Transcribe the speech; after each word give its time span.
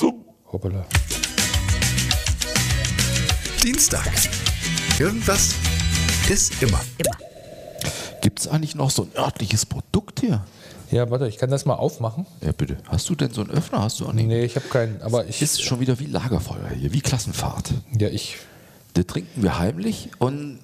Hoppala. 0.00 0.84
Dienstag. 3.62 4.10
Irgendwas 4.98 5.54
ist 6.30 6.62
immer. 6.62 6.80
Gibt 8.20 8.40
es 8.40 8.48
eigentlich 8.48 8.74
noch 8.74 8.90
so 8.90 9.02
ein 9.04 9.10
örtliches 9.16 9.66
Produkt 9.66 10.20
hier? 10.20 10.44
Ja, 10.90 11.10
warte, 11.10 11.26
ich 11.26 11.38
kann 11.38 11.50
das 11.50 11.64
mal 11.64 11.74
aufmachen. 11.74 12.26
Ja, 12.42 12.52
bitte. 12.52 12.76
Hast 12.88 13.08
du 13.08 13.14
denn 13.14 13.32
so 13.32 13.40
einen 13.40 13.50
Öffner? 13.50 13.82
Hast 13.82 14.00
du 14.00 14.06
auch 14.06 14.12
nicht? 14.12 14.26
Nee, 14.26 14.44
ich 14.44 14.56
habe 14.56 14.68
keinen, 14.68 15.00
aber 15.02 15.26
ich. 15.26 15.40
Ist 15.40 15.62
schon 15.62 15.80
wieder 15.80 15.98
wie 15.98 16.06
Lagerfeuer 16.06 16.68
hier, 16.68 16.92
wie 16.92 17.00
Klassenfahrt. 17.00 17.72
Ja, 17.98 18.08
ich. 18.08 18.36
Da 18.94 19.02
trinken 19.04 19.42
wir 19.42 19.58
heimlich 19.58 20.10
und 20.18 20.58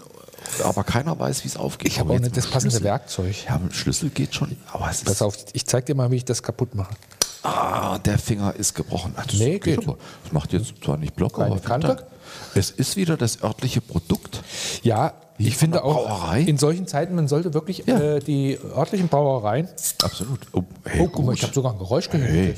aber 0.63 0.85
keiner 0.85 1.19
weiß, 1.19 1.45
wie 1.45 1.49
es 1.49 1.57
aufgeht. 1.57 1.93
Ich 1.93 1.99
habe 1.99 2.11
Aber 2.11 2.19
auch 2.19 2.23
nicht 2.23 2.37
das 2.37 2.47
passende 2.47 2.73
Schlüssel- 2.73 2.85
Werkzeug. 2.85 3.37
Ja, 3.49 3.59
mit 3.59 3.73
dem 3.73 3.75
Schlüssel 3.75 4.11
geht 4.11 4.35
schon. 4.35 4.55
Aber 4.71 4.91
es 4.91 5.03
Pass 5.03 5.15
ist, 5.15 5.23
auf, 5.23 5.37
ich 5.55 5.65
zeig 5.65 5.87
dir 5.87 5.95
mal, 5.95 6.11
wie 6.11 6.17
ich 6.17 6.25
das 6.27 6.43
kaputt 6.43 6.75
mache. 6.75 6.95
Ah, 7.43 7.99
der 7.99 8.19
Finger 8.19 8.55
ist 8.55 8.75
gebrochen. 8.75 9.15
Ach, 9.17 9.27
das 9.27 9.39
Nee, 9.39 9.59
geht. 9.59 9.79
aber. 9.79 9.97
Das 10.25 10.33
macht 10.33 10.53
jetzt 10.53 10.73
zwar 10.85 10.97
nicht 10.97 11.15
Block, 11.17 11.39
aber 11.39 11.59
Kante? 11.59 12.07
Es 12.55 12.71
ist 12.71 12.97
wieder 12.97 13.17
das 13.17 13.43
örtliche 13.43 13.81
Produkt. 13.81 14.43
Ja, 14.83 15.15
ich 15.39 15.57
finde 15.57 15.85
auch 15.85 16.05
Brauerei? 16.07 16.41
in 16.43 16.59
solchen 16.59 16.87
Zeiten, 16.89 17.15
man 17.15 17.29
sollte 17.29 17.55
wirklich 17.55 17.85
Ja. 17.87 17.99
äh, 17.99 18.21
die 18.21 18.59
örtlichen 18.77 19.09
Brauereien. 19.09 19.69
Absolut. 20.03 20.41
Oh, 20.53 20.65
hey, 20.85 21.01
Oh, 21.03 21.09
guck 21.09 21.25
mal, 21.25 21.33
ich 21.35 21.43
habe 21.45 21.55
sogar 21.55 21.73
ein 21.73 21.79
Geräusch 21.79 22.11
gehört. 22.11 22.29
Hey. 22.31 22.55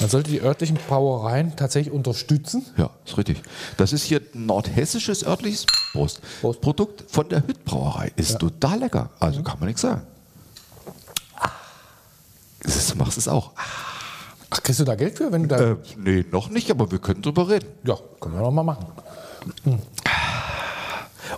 Man 0.00 0.10
sollte 0.10 0.30
die 0.30 0.40
örtlichen 0.42 0.76
Brauereien 0.88 1.56
tatsächlich 1.56 1.92
unterstützen. 1.92 2.66
Ja, 2.76 2.90
ist 3.06 3.16
richtig. 3.16 3.40
Das 3.78 3.92
ist 3.94 4.04
hier 4.04 4.20
ein 4.34 4.46
nordhessisches 4.46 5.24
örtliches 5.26 5.64
Prost. 5.92 6.20
Prost. 6.42 6.60
Produkt 6.60 7.04
von 7.10 7.28
der 7.28 7.46
Hüttbrauerei. 7.46 8.12
Ist 8.16 8.38
total 8.38 8.80
lecker. 8.80 9.10
Also 9.18 9.42
kann 9.42 9.58
man 9.58 9.68
nichts 9.68 9.80
sagen. 9.82 10.02
Das 12.62 12.76
ist, 12.76 12.90
du 12.92 12.96
machst 12.96 13.16
es 13.16 13.28
auch. 13.28 13.52
Ach, 13.56 13.67
kriegst 14.68 14.80
du 14.80 14.84
da 14.84 14.96
Geld 14.96 15.16
für, 15.16 15.32
wenn 15.32 15.44
du 15.44 15.48
da. 15.48 15.70
Äh, 15.70 15.76
nee, 15.96 16.26
noch 16.30 16.50
nicht, 16.50 16.70
aber 16.70 16.90
wir 16.90 16.98
können 16.98 17.22
drüber 17.22 17.48
reden. 17.48 17.68
ja, 17.84 17.96
können 18.20 18.34
wir 18.34 18.42
noch 18.42 18.50
mal 18.50 18.62
machen. 18.62 18.86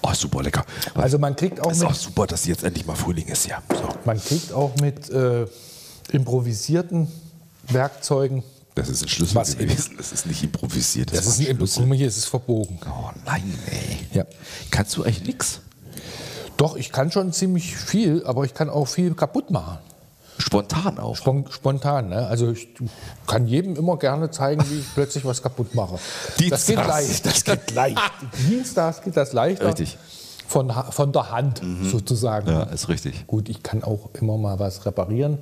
Oh, 0.02 0.12
super 0.14 0.42
lecker. 0.42 0.64
Also 0.94 1.16
man 1.18 1.36
kriegt 1.36 1.60
auch 1.60 1.70
ist 1.70 1.84
auch 1.84 1.90
mit, 1.90 1.98
super, 1.98 2.26
dass 2.26 2.44
jetzt 2.46 2.64
endlich 2.64 2.86
mal 2.86 2.96
Frühling 2.96 3.28
ist, 3.28 3.46
ja. 3.46 3.62
So. 3.68 3.88
man 4.04 4.20
kriegt 4.20 4.52
auch 4.52 4.74
mit 4.80 5.10
äh, 5.10 5.46
improvisierten 6.10 7.06
Werkzeugen. 7.68 8.42
Das 8.74 8.88
ist 8.88 9.02
ein 9.04 9.08
Schlüssel 9.08 9.36
Was 9.36 9.56
gewesen. 9.56 9.94
Das 9.96 10.10
ist 10.10 10.26
nicht 10.26 10.42
improvisiert. 10.42 11.12
Das 11.12 11.24
war 11.24 11.32
ist 11.32 11.48
ein 11.48 11.58
Guck 11.58 11.86
mal 11.86 11.96
hier, 11.96 12.08
es 12.08 12.16
ist 12.16 12.26
verbogen. 12.26 12.80
Oh 12.84 13.10
nein, 13.26 13.54
ey. 13.70 14.06
Ja. 14.12 14.26
Kannst 14.72 14.96
du 14.96 15.04
eigentlich 15.04 15.24
nix? 15.24 15.60
Doch, 16.56 16.76
ich 16.76 16.90
kann 16.90 17.12
schon 17.12 17.32
ziemlich 17.32 17.76
viel, 17.76 18.24
aber 18.26 18.44
ich 18.44 18.54
kann 18.54 18.68
auch 18.68 18.86
viel 18.88 19.14
kaputt 19.14 19.52
machen. 19.52 19.78
Spontan 20.40 20.98
auch. 20.98 21.16
Spon 21.16 21.44
spontan. 21.50 22.08
Ne? 22.08 22.26
Also 22.26 22.50
ich 22.52 22.68
kann 23.26 23.46
jedem 23.46 23.76
immer 23.76 23.96
gerne 23.98 24.30
zeigen, 24.30 24.62
wie 24.70 24.78
ich 24.80 24.86
plötzlich 24.94 25.24
was 25.24 25.42
kaputt 25.42 25.74
mache. 25.74 25.94
Das 26.48 26.66
geht 26.66 26.78
Dienstags. 26.78 26.88
leicht. 26.88 27.24
Das 27.26 27.44
geht 27.44 27.70
leicht. 27.74 27.98
Dienstags 28.48 29.02
geht 29.02 29.16
das 29.16 29.32
leichter. 29.32 29.66
Richtig. 29.68 29.98
Von, 30.48 30.72
von 30.90 31.12
der 31.12 31.30
Hand 31.30 31.62
sozusagen. 31.84 32.48
Ja, 32.48 32.62
ist 32.64 32.88
richtig. 32.88 33.26
Gut, 33.28 33.48
ich 33.48 33.62
kann 33.62 33.84
auch 33.84 34.10
immer 34.20 34.36
mal 34.36 34.58
was 34.58 34.84
reparieren. 34.84 35.38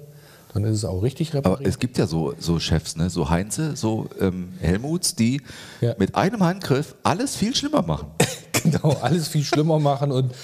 Dann 0.54 0.64
ist 0.64 0.76
es 0.76 0.84
auch 0.84 1.02
richtig 1.02 1.30
Aber 1.34 1.50
repariert. 1.50 1.69
es 1.69 1.78
gibt 1.78 1.98
ja 1.98 2.06
so, 2.06 2.34
so 2.38 2.58
Chefs, 2.58 2.96
ne? 2.96 3.08
so 3.10 3.28
Heinze, 3.30 3.76
so 3.76 4.08
ähm, 4.20 4.52
Helmuts, 4.60 5.14
die 5.14 5.42
Ja. 5.80 5.94
mit 5.98 6.14
einem 6.14 6.42
Handgriff 6.42 6.94
alles 7.02 7.36
viel 7.36 7.54
schlimmer 7.54 7.82
machen. 7.82 8.08
genau, 8.62 8.96
alles 9.02 9.28
viel 9.28 9.44
schlimmer 9.44 9.78
machen 9.78 10.10
und 10.12 10.34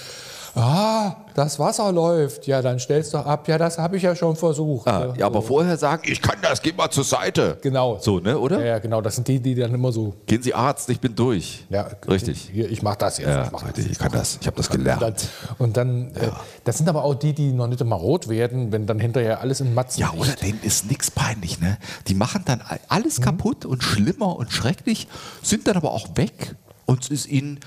ah, 0.55 1.15
das 1.33 1.59
Wasser 1.59 1.91
läuft. 1.91 2.47
Ja, 2.47 2.61
dann 2.61 2.79
stellst 2.79 3.13
du 3.13 3.17
ab. 3.17 3.47
Ja, 3.47 3.57
das 3.57 3.77
habe 3.77 3.97
ich 3.97 4.03
ja 4.03 4.15
schon 4.15 4.35
versucht. 4.35 4.87
Ah, 4.87 5.07
ne? 5.07 5.13
ja, 5.17 5.25
aber 5.25 5.41
vorher 5.41 5.77
sagen, 5.77 6.03
ich 6.05 6.21
kann 6.21 6.37
das, 6.41 6.61
geh 6.61 6.71
mal 6.73 6.89
zur 6.89 7.03
Seite. 7.03 7.57
Genau. 7.61 7.97
So, 7.99 8.19
ne, 8.19 8.37
oder? 8.37 8.59
Ja, 8.59 8.65
ja, 8.65 8.79
genau. 8.79 9.01
Das 9.01 9.15
sind 9.15 9.27
die, 9.27 9.39
die 9.39 9.55
dann 9.55 9.73
immer 9.73 9.91
so. 9.91 10.13
Gehen 10.25 10.41
Sie 10.41 10.53
Arzt, 10.53 10.89
ich 10.89 10.99
bin 10.99 11.15
durch. 11.15 11.65
Ja, 11.69 11.87
Richtig. 12.07 12.49
Hier, 12.51 12.69
ich 12.69 12.81
mache 12.81 12.97
das 12.97 13.17
jetzt. 13.17 13.27
Ja, 13.27 13.45
ich 13.45 13.51
mach 13.51 13.65
richtig, 13.65 13.85
das. 13.85 13.91
ich 13.91 13.99
kann 13.99 14.11
das, 14.11 14.37
ich 14.39 14.47
habe 14.47 14.57
das 14.57 14.69
gelernt. 14.69 15.29
und 15.57 15.77
dann 15.77 16.13
äh, 16.15 16.29
das 16.63 16.77
sind 16.77 16.89
aber 16.89 17.03
auch 17.03 17.15
die, 17.15 17.33
die 17.33 17.51
noch 17.51 17.67
nicht 17.67 17.81
immer 17.81 17.95
rot 17.95 18.27
werden, 18.27 18.71
wenn 18.71 18.87
dann 18.87 18.99
hinterher 18.99 19.41
alles 19.41 19.61
in 19.61 19.73
Matzen 19.73 20.01
Ja, 20.01 20.11
oder 20.17 20.31
denen 20.33 20.59
ist 20.63 20.89
nichts 20.89 21.11
peinlich, 21.11 21.59
ne? 21.59 21.77
Die 22.07 22.15
machen 22.15 22.43
dann 22.45 22.61
alles 22.87 23.21
kaputt 23.21 23.65
und 23.65 23.83
schlimmer 23.83 24.35
und 24.35 24.51
schrecklich, 24.51 25.07
sind 25.41 25.67
dann 25.67 25.75
aber 25.75 25.91
auch 25.91 26.07
weg 26.15 26.55
und 26.85 27.03
es 27.03 27.09
ist 27.09 27.27
ihnen, 27.27 27.59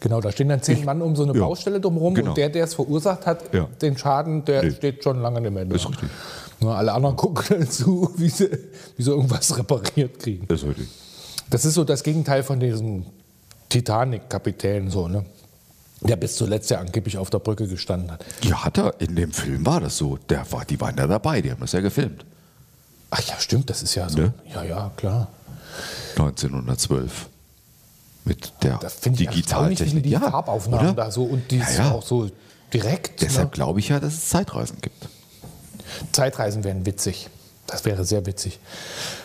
Genau, 0.00 0.20
da 0.20 0.30
stehen 0.32 0.48
dann 0.50 0.62
zehn 0.62 0.84
Mann 0.84 1.00
um 1.00 1.16
so 1.16 1.22
eine 1.22 1.32
Ja, 1.32 1.40
Baustelle 1.46 1.80
drumherum 1.80 2.14
genau. 2.14 2.30
und 2.30 2.36
der, 2.36 2.50
der 2.50 2.64
es 2.64 2.74
verursacht 2.74 3.24
hat, 3.26 3.54
Ja. 3.54 3.68
den 3.80 3.96
Schaden, 3.96 4.44
der 4.44 4.64
Nee. 4.64 4.70
steht 4.72 5.02
schon 5.02 5.20
lange 5.22 5.40
nicht 5.40 5.52
mehr 5.52 5.64
da. 5.64 5.74
Ist 5.76 5.88
richtig. 5.88 6.10
Nur 6.60 6.76
alle 6.76 6.92
anderen 6.92 7.16
gucken 7.16 7.44
dann 7.48 7.70
zu, 7.70 8.10
wie 8.16 8.28
sie, 8.28 8.50
wie 8.96 9.02
sie 9.02 9.10
irgendwas 9.10 9.56
repariert 9.58 10.18
kriegen. 10.18 10.46
das 10.48 10.62
ist 10.62 10.68
richtig. 10.68 10.88
Das 11.50 11.64
ist 11.64 11.74
so 11.74 11.84
das 11.84 12.02
Gegenteil 12.02 12.42
von 12.42 12.60
diesem 12.60 13.06
Titanic-Kapitän, 13.70 14.90
so, 14.90 15.08
ne? 15.08 15.24
der 16.00 16.16
bis 16.16 16.36
zuletzt 16.36 16.70
ja 16.70 16.80
angeblich 16.80 17.16
auf 17.16 17.30
der 17.30 17.38
Brücke 17.38 17.66
gestanden 17.66 18.10
hat. 18.10 18.24
Ja, 18.42 18.62
hat 18.64 18.76
er, 18.78 19.00
in 19.00 19.16
dem 19.16 19.32
Film 19.32 19.64
war 19.64 19.80
das 19.80 19.96
so. 19.96 20.18
Der 20.28 20.44
war, 20.52 20.64
die 20.66 20.78
waren 20.80 20.96
da 20.96 21.06
dabei, 21.06 21.40
die 21.40 21.50
haben 21.50 21.60
das 21.60 21.72
ja 21.72 21.80
gefilmt. 21.80 22.26
Ach 23.10 23.22
ja, 23.22 23.34
stimmt, 23.38 23.70
das 23.70 23.82
ist 23.82 23.94
ja 23.94 24.08
so. 24.10 24.18
Ne? 24.18 24.34
Ja, 24.54 24.64
ja, 24.64 24.90
klar. 24.96 25.28
1912. 26.16 27.28
Mit 28.24 28.52
der 28.62 28.80
Digitaltechnik. 29.04 30.02
die 30.02 30.16
Farbaufnahmen 30.16 30.90
oder? 30.90 31.04
da 31.04 31.10
so 31.10 31.24
und 31.24 31.50
die 31.50 31.58
Ja, 31.58 31.70
ja. 31.76 31.90
auch 31.92 32.02
so 32.02 32.30
direkt. 32.72 33.20
Deshalb 33.20 33.48
ne? 33.48 33.54
glaube 33.54 33.80
ich 33.80 33.88
ja, 33.88 34.00
dass 34.00 34.14
es 34.14 34.28
Zeitreisen 34.28 34.78
gibt. 34.80 35.08
Zeitreisen 36.12 36.64
wären 36.64 36.86
witzig. 36.86 37.28
Das 37.66 37.84
wäre 37.84 38.04
sehr 38.04 38.24
witzig. 38.26 38.60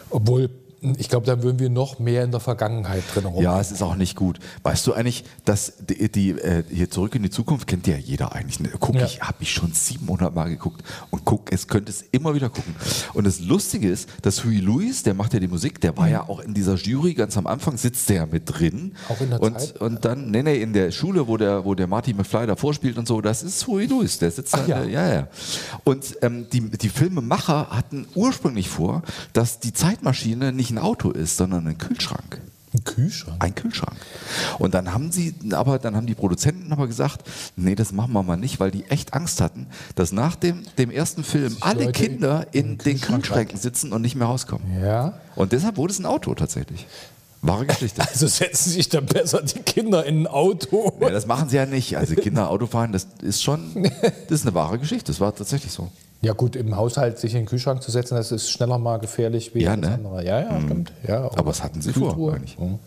Obwohl, 0.09 0.49
ich 0.81 1.09
glaube, 1.09 1.25
dann 1.25 1.43
würden 1.43 1.59
wir 1.59 1.69
noch 1.69 1.99
mehr 1.99 2.23
in 2.23 2.31
der 2.31 2.39
Vergangenheit 2.39 3.03
drin 3.13 3.25
rum. 3.25 3.43
Ja, 3.43 3.59
es 3.59 3.71
ist 3.71 3.81
auch 3.81 3.95
nicht 3.95 4.15
gut. 4.15 4.39
Weißt 4.63 4.85
du 4.87 4.93
eigentlich, 4.93 5.25
dass 5.45 5.73
die, 5.79 6.09
die 6.09 6.31
äh, 6.31 6.63
hier 6.69 6.89
zurück 6.89 7.15
in 7.15 7.23
die 7.23 7.29
Zukunft 7.29 7.67
kennt 7.67 7.87
ja 7.87 7.97
jeder 7.97 8.33
eigentlich. 8.33 8.59
Ne? 8.59 8.69
Guck 8.79 8.95
Ja. 8.95 9.05
ich, 9.05 9.21
habe 9.21 9.37
ich 9.41 9.51
schon 9.51 9.73
700 9.73 10.33
Mal 10.33 10.49
geguckt 10.49 10.83
und 11.11 11.25
guck, 11.25 11.51
es 11.51 11.67
könnte 11.67 11.91
es 11.91 12.03
immer 12.11 12.33
wieder 12.33 12.49
gucken. 12.49 12.75
Und 13.13 13.25
das 13.25 13.39
Lustige 13.39 13.89
ist, 13.89 14.09
dass 14.21 14.43
Huey 14.45 14.59
Lewis, 14.59 15.03
der 15.03 15.13
macht 15.13 15.33
ja 15.33 15.39
die 15.39 15.47
Musik, 15.47 15.81
der 15.81 15.97
war 15.97 16.07
ja 16.07 16.27
auch 16.27 16.39
in 16.39 16.53
dieser 16.53 16.75
Jury 16.75 17.13
ganz 17.13 17.37
am 17.37 17.47
Anfang 17.47 17.77
sitzt 17.77 18.09
der 18.09 18.15
ja 18.19 18.25
mit 18.25 18.43
drin. 18.45 18.93
Auch 19.09 19.19
in 19.21 19.29
der 19.29 19.41
und, 19.41 19.59
Zeit? 19.59 19.81
Und 19.81 20.05
dann, 20.05 20.31
nee, 20.31 20.43
nee, 20.43 20.61
in 20.61 20.73
der 20.73 20.91
Schule, 20.91 21.27
wo 21.27 21.37
der, 21.37 21.65
wo 21.65 21.75
der 21.75 21.87
Marty 21.87 22.13
McFly 22.13 22.47
da 22.47 22.55
vorspielt 22.55 22.97
und 22.97 23.07
so, 23.07 23.21
das 23.21 23.43
ist 23.43 23.65
Huey 23.67 23.85
Lewis, 23.85 24.19
der 24.19 24.31
sitzt 24.31 24.55
Ach 24.55 24.65
da, 24.65 24.83
ja. 24.83 25.07
ja, 25.07 25.13
ja. 25.13 25.27
Und 25.83 26.17
ähm, 26.21 26.47
die, 26.51 26.61
die 26.69 26.89
Filmemacher 26.89 27.67
hatten 27.69 28.07
ursprünglich 28.15 28.69
vor, 28.69 29.03
dass 29.33 29.59
die 29.59 29.73
Zeitmaschine 29.73 30.51
nicht 30.51 30.68
ein 30.71 30.77
Auto 30.77 31.11
ist, 31.11 31.37
sondern 31.37 31.67
ein 31.67 31.77
Kühlschrank. 31.77 32.41
Ein 32.73 32.83
Kühlschrank. 32.83 33.43
Ein 33.43 33.55
Kühlschrank. 33.55 33.97
Und 34.59 34.75
dann 34.75 34.93
haben 34.93 35.11
sie, 35.11 35.33
aber 35.53 35.79
dann 35.79 35.95
haben 35.95 36.05
die 36.05 36.13
Produzenten 36.13 36.71
aber 36.71 36.85
gesagt, 36.85 37.27
nee, 37.55 37.73
das 37.73 37.91
machen 37.91 38.13
wir 38.13 38.21
mal 38.21 38.37
nicht, 38.37 38.59
weil 38.59 38.69
die 38.69 38.85
echt 38.85 39.15
Angst 39.15 39.41
hatten, 39.41 39.65
dass 39.95 40.11
nach 40.11 40.35
dem, 40.35 40.61
dem 40.77 40.91
ersten 40.91 41.23
Film 41.23 41.57
alle 41.61 41.85
Leute 41.85 42.03
Kinder 42.03 42.45
in 42.51 42.71
in 42.71 42.77
den 42.77 43.01
Kühlschränken 43.01 43.57
sitzen 43.57 43.91
und 43.91 44.03
nicht 44.03 44.15
mehr 44.15 44.27
rauskommen. 44.27 44.81
Ja. 44.81 45.19
Und 45.35 45.51
deshalb 45.51 45.77
wurde 45.77 45.93
es 45.93 45.99
ein 45.99 46.05
Auto 46.05 46.35
tatsächlich. 46.35 46.85
Wahre 47.41 47.65
Geschichte. 47.65 48.01
Also 48.01 48.27
setzen 48.27 48.71
sich 48.71 48.89
dann 48.89 49.05
besser 49.05 49.41
die 49.41 49.59
Kinder 49.59 50.05
in 50.05 50.23
ein 50.23 50.27
Auto. 50.27 50.93
Ja, 50.99 51.09
das 51.09 51.25
machen 51.25 51.49
sie 51.49 51.55
ja 51.55 51.65
nicht. 51.65 51.97
Also 51.97 52.15
Kinder 52.15 52.49
Auto 52.49 52.67
fahren, 52.67 52.91
das 52.91 53.07
ist 53.21 53.41
schon, 53.41 53.83
das 54.01 54.41
ist 54.41 54.45
eine 54.45 54.53
wahre 54.53 54.77
Geschichte. 54.77 55.11
Das 55.11 55.19
war 55.19 55.33
tatsächlich 55.33 55.71
so. 55.71 55.89
Ja 56.21 56.33
gut, 56.33 56.55
im 56.57 56.75
Haushalt 56.75 57.17
sich 57.17 57.33
in 57.33 57.41
den 57.41 57.45
Kühlschrank 57.45 57.81
zu 57.81 57.91
setzen, 57.91 58.15
das 58.15 58.31
ist 58.33 58.49
schneller 58.51 58.77
mal 58.77 58.97
gefährlich 58.99 59.55
wie 59.55 59.63
Ja, 59.63 59.71
alles 59.71 59.87
ne? 59.87 59.93
andere. 59.95 60.25
Ja, 60.25 60.39
ja, 60.41 60.61
stimmt. 60.61 60.91
Ja, 61.07 61.23
Aber 61.25 61.45
was 61.45 61.63
hatten 61.63 61.81
sie 61.81 61.93
vor 61.93 62.09
Kühltruhe. 62.09 62.33
eigentlich? 62.33 62.59
Mhm. 62.59 62.79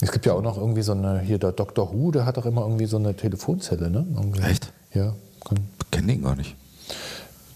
Es 0.00 0.12
gibt 0.12 0.24
ja 0.24 0.34
auch 0.34 0.42
noch 0.42 0.56
irgendwie 0.56 0.82
so 0.82 0.92
eine, 0.92 1.18
hier 1.20 1.38
der 1.38 1.50
Dr. 1.50 1.92
Who, 1.92 2.12
der 2.12 2.24
hat 2.24 2.36
doch 2.36 2.46
immer 2.46 2.62
irgendwie 2.62 2.86
so 2.86 2.96
eine 2.96 3.14
Telefonzelle, 3.16 3.90
ne? 3.90 4.06
Irgendwie. 4.14 4.40
Echt? 4.42 4.72
Ja. 4.94 5.14
Kann. 5.44 5.58
Kenn 5.90 6.06
den 6.06 6.22
gar 6.22 6.36
nicht. 6.36 6.54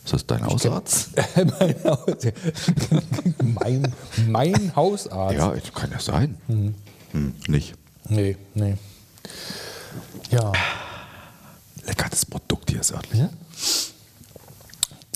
Ist 0.04 0.15
das 0.15 0.26
dein 0.26 0.44
Hausarzt? 0.44 1.10
mein, 1.60 1.75
Haus, 1.84 2.16
mein, 3.60 3.94
mein 4.26 4.75
Hausarzt. 4.75 5.37
Ja, 5.38 5.54
kann 5.75 5.93
ja 5.93 6.00
sein. 6.00 6.37
Hm, 6.49 6.75
nicht. 7.46 7.75
Nee, 8.08 8.37
nee. 8.55 8.75
Ja. 10.31 10.50
Lecker, 11.87 12.06
das 12.11 12.26
Produkt 12.26 12.70
hier 12.70 12.81
ist 12.81 12.93
örtlich. 12.93 13.20
Ja? 13.20 13.29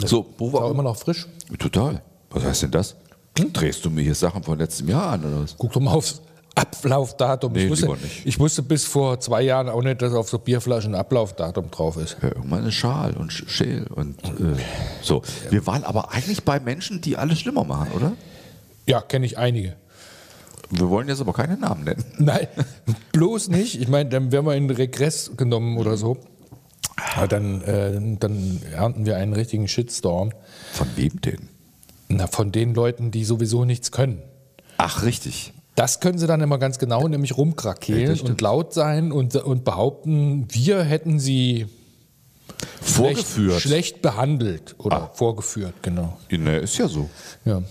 So, 0.04 0.26
wo 0.38 0.52
war 0.52 0.70
immer 0.70 0.82
noch 0.82 0.96
frisch. 0.96 1.26
Total. 1.58 2.02
Was 2.31 2.44
heißt 2.44 2.62
denn 2.64 2.70
das? 2.70 2.96
Drehst 3.34 3.84
du 3.84 3.90
mir 3.90 4.02
hier 4.02 4.14
Sachen 4.14 4.43
von 4.43 4.58
letztem 4.58 4.88
Jahr 4.88 5.12
an 5.12 5.25
oder 5.25 5.43
was? 5.43 5.54
Guck 5.58 5.72
doch 5.72 5.81
mal 5.81 5.93
aufs 5.93 6.20
Ablaufdatum. 6.54 7.52
Nee, 7.52 7.64
ich, 7.64 7.70
wusste, 7.70 7.87
nicht. 7.88 8.25
ich 8.26 8.38
wusste 8.38 8.62
bis 8.62 8.84
vor 8.84 9.20
zwei 9.20 9.43
Jahren 9.43 9.69
auch 9.69 9.82
nicht, 9.82 10.00
dass 10.00 10.14
auf 10.14 10.28
so 10.31 10.38
Bierflaschen 10.38 10.94
ein 10.94 11.00
Ablaufdatum 11.00 11.70
drauf 11.70 11.96
ist. 11.98 12.16
Ja, 12.22 12.28
irgendwann 12.28 12.60
eine 12.62 12.72
Schal 12.72 13.14
und 13.14 13.31
Sch- 13.31 13.48
Schäl 13.48 13.87
und 13.94 14.22
äh, 14.25 14.56
so. 15.02 15.22
Wir 15.50 15.66
waren 15.66 15.84
aber 15.84 16.12
eigentlich 16.12 16.44
bei 16.44 16.58
Menschen, 16.60 17.00
die 17.02 17.16
alles 17.19 17.40
schlimmer 17.40 17.64
machen, 17.64 17.92
oder? 17.94 18.12
Ja, 18.87 19.00
kenne 19.02 19.26
ich 19.26 19.37
einige. 19.37 19.76
Wir 20.70 20.88
wollen 20.88 21.08
jetzt 21.08 21.20
aber 21.20 21.32
keine 21.34 21.56
Namen 21.58 21.84
nennen. 21.84 22.04
Nein, 22.19 22.49
bloß 23.12 23.49
nicht. 23.49 23.81
Ich 23.81 23.88
meine, 23.88 24.08
dann 24.10 24.32
werden 24.32 24.46
wir 24.46 24.54
in 24.54 24.69
Regress 24.70 25.32
genommen 25.37 25.76
oder 25.76 25.96
so. 25.96 26.16
Aber 27.16 27.28
dann, 27.28 27.62
äh, 27.62 27.98
dann 28.18 28.60
ernten 28.72 29.06
wir 29.06 29.16
einen 29.16 29.32
richtigen 29.32 29.68
Shitstorm. 29.68 30.32
Von 30.72 30.88
wem 30.96 31.20
denn? 31.20 31.48
Na, 32.08 32.26
von 32.26 32.52
den 32.52 32.74
Leuten, 32.74 33.10
die 33.10 33.24
sowieso 33.24 33.64
nichts 33.64 33.90
können. 33.90 34.22
Ach, 34.76 35.02
richtig. 35.02 35.52
Das 35.74 36.00
können 36.00 36.18
sie 36.18 36.26
dann 36.26 36.40
immer 36.40 36.58
ganz 36.58 36.78
genau, 36.78 37.06
nämlich 37.08 37.30
Ja, 37.30 37.36
rumkrakeelen 37.36 38.06
das 38.06 38.18
stimmt. 38.18 38.30
und 38.30 38.40
laut 38.40 38.72
sein 38.72 39.12
und, 39.12 39.34
und 39.36 39.64
behaupten, 39.64 40.46
wir 40.50 40.82
hätten 40.82 41.18
sie 41.18 41.66
Vorgeführt. 42.80 43.60
Schlecht, 43.60 43.62
schlecht 43.62 44.02
behandelt 44.02 44.74
oder 44.78 45.10
vorgeführt, 45.12 45.74
genau. 45.82 46.16
Ne, 46.30 46.58
ist 46.58 46.78
ja 46.78 46.88
so. 46.88 47.10
Ja. 47.44 47.62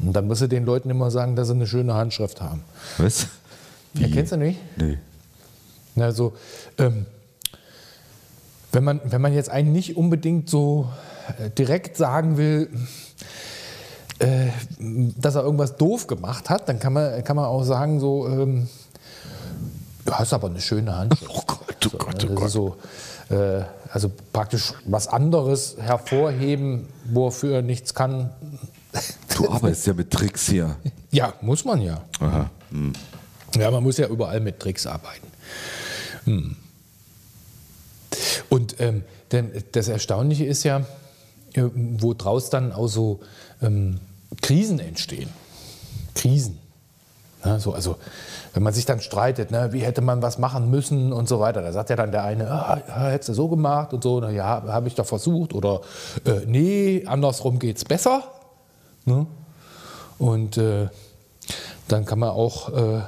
Und 0.00 0.12
dann 0.14 0.26
musst 0.26 0.40
du 0.40 0.46
den 0.46 0.64
Leuten 0.64 0.88
immer 0.88 1.10
sagen, 1.10 1.36
dass 1.36 1.48
sie 1.48 1.54
eine 1.54 1.66
schöne 1.66 1.92
Handschrift 1.94 2.40
haben. 2.40 2.62
Was? 2.98 3.26
Ja, 3.94 4.08
kennst 4.08 4.32
du 4.32 4.36
nicht? 4.36 4.58
Nee. 4.76 4.98
Also, 5.96 6.32
ähm, 6.78 7.04
wenn, 8.72 8.84
man, 8.84 9.00
wenn 9.04 9.20
man 9.20 9.32
jetzt 9.32 9.50
einen 9.50 9.72
nicht 9.72 9.96
unbedingt 9.96 10.48
so 10.48 10.88
äh, 11.38 11.50
direkt 11.50 11.96
sagen 11.96 12.36
will, 12.36 12.68
äh, 14.18 14.48
dass 14.78 15.34
er 15.34 15.42
irgendwas 15.42 15.76
doof 15.76 16.06
gemacht 16.06 16.50
hat, 16.50 16.68
dann 16.68 16.78
kann 16.78 16.92
man, 16.92 17.24
kann 17.24 17.36
man 17.36 17.46
auch 17.46 17.64
sagen, 17.64 18.00
so, 18.00 18.28
ähm, 18.28 18.68
du 20.04 20.12
hast 20.12 20.32
aber 20.32 20.48
eine 20.48 20.60
schöne 20.60 20.96
Handschrift. 20.96 21.30
Oh 21.36 21.42
Gott, 21.46 21.94
oh 21.94 21.96
Gott, 21.96 22.22
das 22.22 22.30
oh 22.30 22.32
ist 22.34 22.40
Gott. 22.40 22.50
so, 22.50 22.76
äh, 23.34 23.62
also 23.92 24.10
praktisch 24.32 24.74
was 24.84 25.08
anderes 25.08 25.76
hervorheben, 25.78 26.86
wofür 27.04 27.56
er 27.56 27.62
nichts 27.62 27.94
kann. 27.94 28.30
Du 29.36 29.50
arbeitest 29.50 29.86
ja 29.86 29.94
mit 29.94 30.10
Tricks 30.10 30.48
hier. 30.48 30.76
Ja, 31.12 31.32
muss 31.40 31.64
man 31.64 31.80
ja. 31.80 32.02
Aha. 32.20 32.48
Ja, 33.56 33.70
man 33.72 33.82
muss 33.82 33.96
ja 33.96 34.06
überall 34.06 34.38
mit 34.38 34.60
Tricks 34.60 34.86
arbeiten. 34.86 35.26
Hm. 36.24 36.54
Und 38.50 38.80
ähm, 38.80 39.04
denn 39.32 39.52
das 39.72 39.88
Erstaunliche 39.88 40.44
ist 40.44 40.64
ja, 40.64 40.80
äh, 41.54 41.62
wo 41.74 42.12
draus 42.12 42.50
dann 42.50 42.72
auch 42.72 42.88
so 42.88 43.20
ähm, 43.62 44.00
Krisen 44.42 44.80
entstehen. 44.80 45.30
Krisen. 46.14 46.58
Ja, 47.44 47.58
so, 47.58 47.72
also, 47.72 47.96
wenn 48.52 48.62
man 48.62 48.74
sich 48.74 48.84
dann 48.84 49.00
streitet, 49.00 49.50
ne, 49.50 49.72
wie 49.72 49.80
hätte 49.80 50.02
man 50.02 50.20
was 50.20 50.36
machen 50.36 50.70
müssen 50.70 51.12
und 51.12 51.26
so 51.28 51.40
weiter, 51.40 51.62
da 51.62 51.72
sagt 51.72 51.88
ja 51.88 51.96
dann 51.96 52.12
der 52.12 52.24
eine, 52.24 52.50
ah, 52.50 52.76
hättest 53.08 53.30
du 53.30 53.34
so 53.34 53.48
gemacht 53.48 53.94
und 53.94 54.02
so, 54.02 54.20
na 54.20 54.30
ja, 54.30 54.62
habe 54.66 54.88
ich 54.88 54.94
doch 54.94 55.06
versucht 55.06 55.54
oder 55.54 55.80
äh, 56.26 56.44
nee, 56.46 57.04
andersrum 57.06 57.58
geht's 57.58 57.84
besser. 57.84 58.24
Ne? 59.06 59.26
Und 60.18 60.58
äh, 60.58 60.88
dann 61.88 62.04
kann 62.04 62.18
man 62.18 62.30
auch 62.30 62.68
äh, 62.74 63.02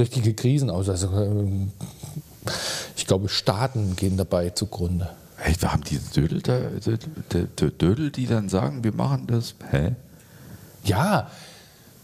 richtige 0.00 0.34
Krisen 0.34 0.70
aus. 0.70 0.88
Also, 0.88 1.08
ähm, 1.12 1.70
ich 2.98 3.06
glaube, 3.06 3.28
Staaten 3.28 3.94
gehen 3.94 4.16
dabei 4.16 4.50
zugrunde. 4.50 5.08
Hey, 5.36 5.54
wir 5.60 5.72
haben 5.72 5.84
diese 5.84 6.10
Dödel, 6.10 6.42
da, 6.42 6.58
Dödel, 6.58 6.98
Dödel, 7.32 7.70
Dödel, 7.70 8.10
die 8.10 8.26
dann 8.26 8.48
sagen, 8.48 8.82
wir 8.82 8.92
machen 8.92 9.28
das. 9.28 9.54
Hä? 9.70 9.94
Ja, 10.82 11.30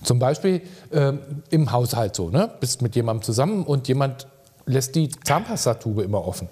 zum 0.05 0.20
Beispiel 0.20 0.62
ähm, 0.93 1.19
im 1.50 1.73
Haushalt 1.73 2.14
so, 2.14 2.31
ne? 2.31 2.49
Bist 2.61 2.81
mit 2.81 2.94
jemandem 2.94 3.25
zusammen 3.25 3.64
und 3.64 3.88
jemand 3.88 4.29
lässt 4.67 4.94
die 4.94 5.08
Zahnpastatube 5.08 6.05
immer 6.05 6.25
offen. 6.25 6.49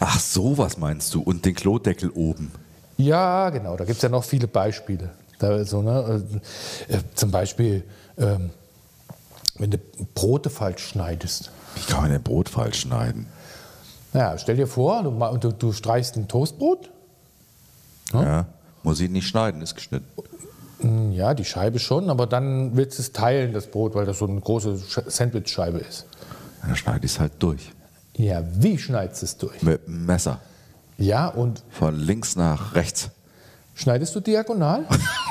Ach, 0.00 0.18
sowas 0.18 0.76
meinst 0.76 1.14
du. 1.14 1.22
Und 1.22 1.44
den 1.44 1.54
Klodeckel 1.54 2.10
oben. 2.10 2.50
Ja, 2.96 3.50
genau, 3.50 3.76
da 3.76 3.84
gibt 3.84 3.96
es 3.96 4.02
ja 4.02 4.08
noch 4.08 4.24
viele 4.24 4.48
Beispiele. 4.48 5.10
Da, 5.38 5.64
so, 5.64 5.80
ne? 5.80 6.24
äh, 6.88 6.94
äh, 6.94 7.00
zum 7.14 7.30
Beispiel, 7.30 7.84
ähm, 8.18 8.50
wenn 9.58 9.70
du 9.70 9.78
Brote 10.14 10.50
falsch 10.50 10.88
schneidest. 10.88 11.52
Wie 11.76 11.92
kann 11.92 12.02
man 12.02 12.10
denn 12.10 12.22
Brot 12.22 12.48
falsch 12.48 12.80
schneiden? 12.80 13.26
Ja, 14.14 14.38
stell 14.38 14.56
dir 14.56 14.66
vor, 14.66 15.02
du, 15.02 15.36
du, 15.38 15.52
du 15.52 15.72
streichst 15.72 16.16
ein 16.16 16.28
Toastbrot. 16.28 16.90
Ja. 18.12 18.46
Muss 18.82 19.00
ich 19.00 19.10
nicht 19.10 19.26
schneiden, 19.26 19.60
ist 19.60 19.74
geschnitten. 19.74 20.06
Hm, 20.80 21.12
Ja, 21.12 21.34
die 21.34 21.44
Scheibe 21.44 21.78
schon, 21.78 22.10
aber 22.10 22.26
dann 22.26 22.76
willst 22.76 22.98
du 22.98 23.02
es 23.02 23.12
teilen, 23.12 23.52
das 23.52 23.66
Brot, 23.66 23.94
weil 23.94 24.06
das 24.06 24.18
so 24.18 24.26
eine 24.26 24.40
große 24.40 24.70
Sch- 24.88 25.10
Sandwichscheibe 25.10 25.78
ist. 25.78 26.06
Dann 26.62 26.76
schneide 26.76 27.04
ich 27.04 27.12
es 27.12 27.20
halt 27.20 27.32
durch. 27.40 27.72
Ja, 28.16 28.42
wie 28.52 28.78
schneidest 28.78 29.22
du 29.22 29.26
es 29.26 29.36
durch? 29.38 29.62
Mit 29.62 29.86
dem 29.86 30.06
Messer. 30.06 30.38
Ja, 30.96 31.26
und 31.28 31.62
Von 31.70 31.98
links 31.98 32.36
nach 32.36 32.74
rechts. 32.76 33.10
schneidest 33.74 34.14
du 34.14 34.20
diagonal? 34.20 34.84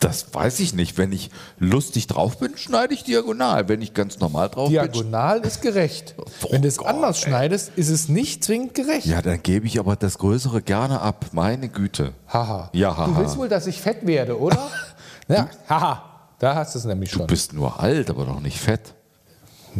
Das 0.00 0.34
weiß 0.34 0.60
ich 0.60 0.74
nicht. 0.74 0.98
Wenn 0.98 1.12
ich 1.12 1.30
lustig 1.58 2.06
drauf 2.06 2.38
bin, 2.38 2.56
schneide 2.56 2.92
ich 2.94 3.04
diagonal. 3.04 3.68
Wenn 3.68 3.80
ich 3.82 3.94
ganz 3.94 4.18
normal 4.18 4.48
drauf 4.50 4.68
bin. 4.68 4.72
Diagonal 4.72 5.40
ist 5.40 5.62
gerecht. 5.62 6.14
Oh 6.42 6.48
Wenn 6.50 6.62
du 6.62 6.68
es 6.68 6.78
anders 6.78 7.22
ey. 7.22 7.28
schneidest, 7.30 7.72
ist 7.76 7.88
es 7.88 8.08
nicht 8.08 8.44
zwingend 8.44 8.74
gerecht. 8.74 9.06
Ja, 9.06 9.22
dann 9.22 9.42
gebe 9.42 9.66
ich 9.66 9.78
aber 9.78 9.96
das 9.96 10.18
Größere 10.18 10.60
gerne 10.62 11.00
ab. 11.00 11.26
Meine 11.32 11.68
Güte. 11.68 12.12
Haha. 12.28 12.70
Ja, 12.72 12.90
Du 12.90 12.96
haha. 12.98 13.16
willst 13.20 13.36
wohl, 13.38 13.48
dass 13.48 13.66
ich 13.66 13.80
fett 13.80 14.06
werde, 14.06 14.38
oder? 14.38 14.70
ja, 15.28 15.48
haha. 15.68 16.02
Da 16.38 16.54
hast 16.54 16.74
du 16.74 16.78
es 16.80 16.84
nämlich 16.84 17.10
Du 17.12 17.18
schon. 17.18 17.26
bist 17.26 17.54
nur 17.54 17.80
alt, 17.80 18.10
aber 18.10 18.26
noch 18.26 18.40
nicht 18.40 18.58
fett. 18.58 18.92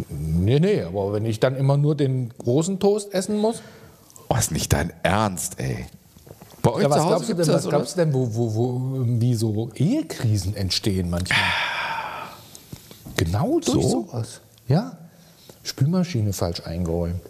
Nee, 0.08 0.60
nee, 0.60 0.82
aber 0.82 1.12
wenn 1.12 1.24
ich 1.26 1.40
dann 1.40 1.56
immer 1.56 1.76
nur 1.76 1.94
den 1.94 2.32
großen 2.38 2.78
Toast 2.80 3.12
essen 3.14 3.38
muss. 3.38 3.62
Oh, 4.28 4.36
ist 4.36 4.50
nicht 4.52 4.72
dein 4.72 4.92
Ernst, 5.02 5.58
ey. 5.58 5.86
Bei 6.66 6.72
euch 6.72 6.82
Ja, 6.82 6.90
was 6.90 6.96
zu 6.96 7.04
Hause 7.04 7.08
glaubst 7.08 7.28
du 7.28 7.34
gibt's 7.34 7.46
denn, 7.46 7.54
das, 7.54 7.64
was 7.64 7.70
glaubst 7.70 7.94
du 7.94 8.00
denn 8.00 8.12
wo, 8.12 8.34
wo, 8.34 8.54
wo, 8.56 8.80
wie 9.06 9.34
so 9.36 9.70
Ehekrisen 9.76 10.56
entstehen 10.56 11.08
manchmal? 11.08 11.38
Genau 13.16 13.60
durch 13.60 13.84
So? 13.84 13.88
sowas. 13.88 14.40
Ja. 14.66 14.98
Spülmaschine 15.62 16.32
falsch 16.32 16.62
eingeräumt. 16.66 17.20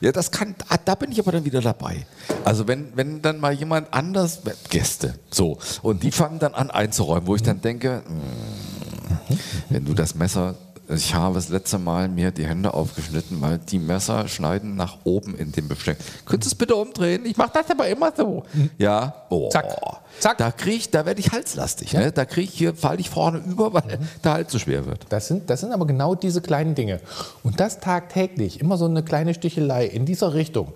Ja, 0.00 0.12
das 0.12 0.30
kann, 0.30 0.54
ah, 0.68 0.76
da 0.84 0.94
bin 0.94 1.10
ich 1.10 1.18
aber 1.18 1.32
dann 1.32 1.44
wieder 1.44 1.60
dabei. 1.60 2.06
Also 2.44 2.68
wenn, 2.68 2.92
wenn 2.94 3.20
dann 3.20 3.40
mal 3.40 3.52
jemand 3.52 3.92
anders, 3.92 4.42
Gäste, 4.70 5.14
so, 5.28 5.58
und 5.82 6.04
die 6.04 6.12
fangen 6.12 6.38
dann 6.38 6.54
an 6.54 6.70
einzuräumen, 6.70 7.26
wo 7.26 7.34
ich 7.34 7.42
dann 7.42 7.60
denke, 7.62 8.02
mm, 8.06 9.34
wenn 9.70 9.84
du 9.84 9.92
das 9.94 10.14
Messer, 10.14 10.54
ich 10.94 11.14
habe 11.14 11.34
das 11.34 11.48
letzte 11.48 11.78
Mal 11.78 12.08
mir 12.08 12.30
die 12.30 12.44
Hände 12.46 12.74
aufgeschnitten, 12.74 13.40
weil 13.40 13.58
die 13.58 13.78
Messer 13.78 14.28
schneiden 14.28 14.76
nach 14.76 14.98
oben 15.04 15.36
in 15.36 15.52
dem 15.52 15.68
Besteck. 15.68 15.98
Könntest 16.26 16.52
du 16.52 16.54
es 16.54 16.58
bitte 16.58 16.76
umdrehen? 16.76 17.24
Ich 17.26 17.36
mache 17.36 17.50
das 17.54 17.70
aber 17.70 17.88
immer 17.88 18.12
so. 18.16 18.42
Ja, 18.78 19.14
oh. 19.30 19.48
Zack. 19.50 19.76
Zack. 20.20 20.38
Da 20.38 20.50
krieg 20.50 20.76
ich, 20.76 20.90
da 20.90 21.06
werde 21.06 21.20
ich 21.20 21.30
halslastig. 21.32 21.92
Ne? 21.94 22.12
Da 22.12 22.24
krieg 22.24 22.44
ich 22.48 22.54
hier, 22.54 22.74
falle 22.74 23.00
ich 23.00 23.10
vorne 23.10 23.38
über, 23.38 23.72
weil 23.72 23.98
der 24.22 24.32
Hals 24.32 24.52
so 24.52 24.58
schwer 24.58 24.86
wird. 24.86 25.06
Das 25.08 25.28
sind, 25.28 25.48
das 25.50 25.60
sind 25.60 25.72
aber 25.72 25.86
genau 25.86 26.14
diese 26.14 26.40
kleinen 26.40 26.74
Dinge. 26.74 27.00
Und 27.42 27.60
das 27.60 27.80
tagtäglich, 27.80 28.60
immer 28.60 28.76
so 28.76 28.84
eine 28.84 29.02
kleine 29.02 29.34
Stichelei 29.34 29.86
in 29.86 30.04
dieser 30.06 30.34
Richtung. 30.34 30.72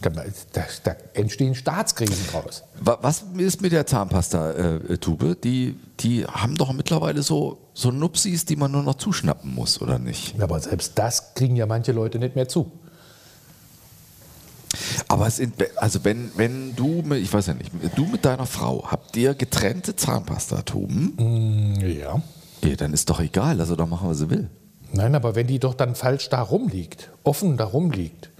Da, 0.00 0.10
da, 0.10 0.62
da 0.84 0.96
entstehen 1.14 1.56
Staatskrisen 1.56 2.28
draus. 2.30 2.62
Wa- 2.80 2.98
Was 3.02 3.24
ist 3.36 3.60
mit 3.60 3.72
der 3.72 3.84
Zahnpasta-Tube? 3.84 5.40
Die, 5.42 5.76
die 5.98 6.24
haben 6.24 6.54
doch 6.56 6.72
mittlerweile 6.72 7.22
so, 7.22 7.58
so 7.78 7.92
Nupsis, 7.92 8.44
die 8.44 8.56
man 8.56 8.72
nur 8.72 8.82
noch 8.82 8.96
zuschnappen 8.96 9.54
muss, 9.54 9.80
oder 9.80 10.00
nicht? 10.00 10.40
Aber 10.42 10.58
selbst 10.58 10.98
das 10.98 11.34
kriegen 11.34 11.54
ja 11.54 11.64
manche 11.64 11.92
Leute 11.92 12.18
nicht 12.18 12.34
mehr 12.34 12.48
zu. 12.48 12.72
Aber 15.06 15.28
es 15.28 15.36
sind, 15.36 15.54
also 15.76 16.04
wenn, 16.04 16.32
wenn 16.36 16.74
du, 16.74 17.02
mit, 17.02 17.22
ich 17.22 17.32
weiß 17.32 17.46
ja 17.46 17.54
nicht, 17.54 17.70
du 17.94 18.04
mit 18.04 18.24
deiner 18.24 18.46
Frau 18.46 18.84
habt 18.90 19.16
ihr 19.16 19.34
getrennte 19.34 19.94
Zahnpastatuben, 19.94 21.78
Ja. 21.80 22.20
ja, 22.64 22.76
dann 22.76 22.92
ist 22.92 23.08
doch 23.08 23.20
egal, 23.20 23.60
also 23.60 23.76
doch 23.76 23.86
machen, 23.88 24.08
was 24.08 24.18
sie 24.18 24.28
will. 24.28 24.50
Nein, 24.92 25.14
aber 25.14 25.36
wenn 25.36 25.46
die 25.46 25.60
doch 25.60 25.74
dann 25.74 25.94
falsch 25.94 26.28
da 26.30 26.42
rumliegt, 26.42 27.10
offen 27.22 27.56
da 27.56 27.64
rumliegt, 27.64 28.30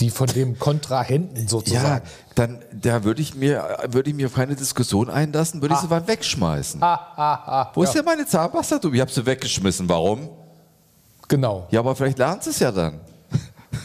die 0.00 0.10
von 0.10 0.26
dem 0.26 0.58
Kontrahenten 0.58 1.42
Ja, 1.42 1.48
sozusagen. 1.48 2.02
dann 2.34 2.58
da 2.72 3.04
würde 3.04 3.20
ich 3.22 3.34
mir 3.34 3.78
würde 3.88 4.10
ich 4.10 4.16
mir 4.16 4.26
auf 4.26 4.34
keine 4.34 4.56
Diskussion 4.56 5.10
einlassen, 5.10 5.60
würde 5.62 5.74
ich 5.74 5.80
sie 5.80 5.86
mal 5.88 6.06
wegschmeißen. 6.06 6.80
Wo 7.74 7.82
ist 7.82 7.92
denn 7.94 8.04
meine 8.04 8.26
Zahnpastatube? 8.26 8.94
Ich 8.96 9.00
habe 9.00 9.10
sie 9.12 9.24
weggeschmissen. 9.24 9.88
Warum? 9.88 10.28
Genau. 11.28 11.66
Ja, 11.70 11.80
aber 11.80 11.94
vielleicht 11.94 12.18
lernt 12.18 12.46
es 12.46 12.58
ja 12.58 12.72
dann. 12.72 13.00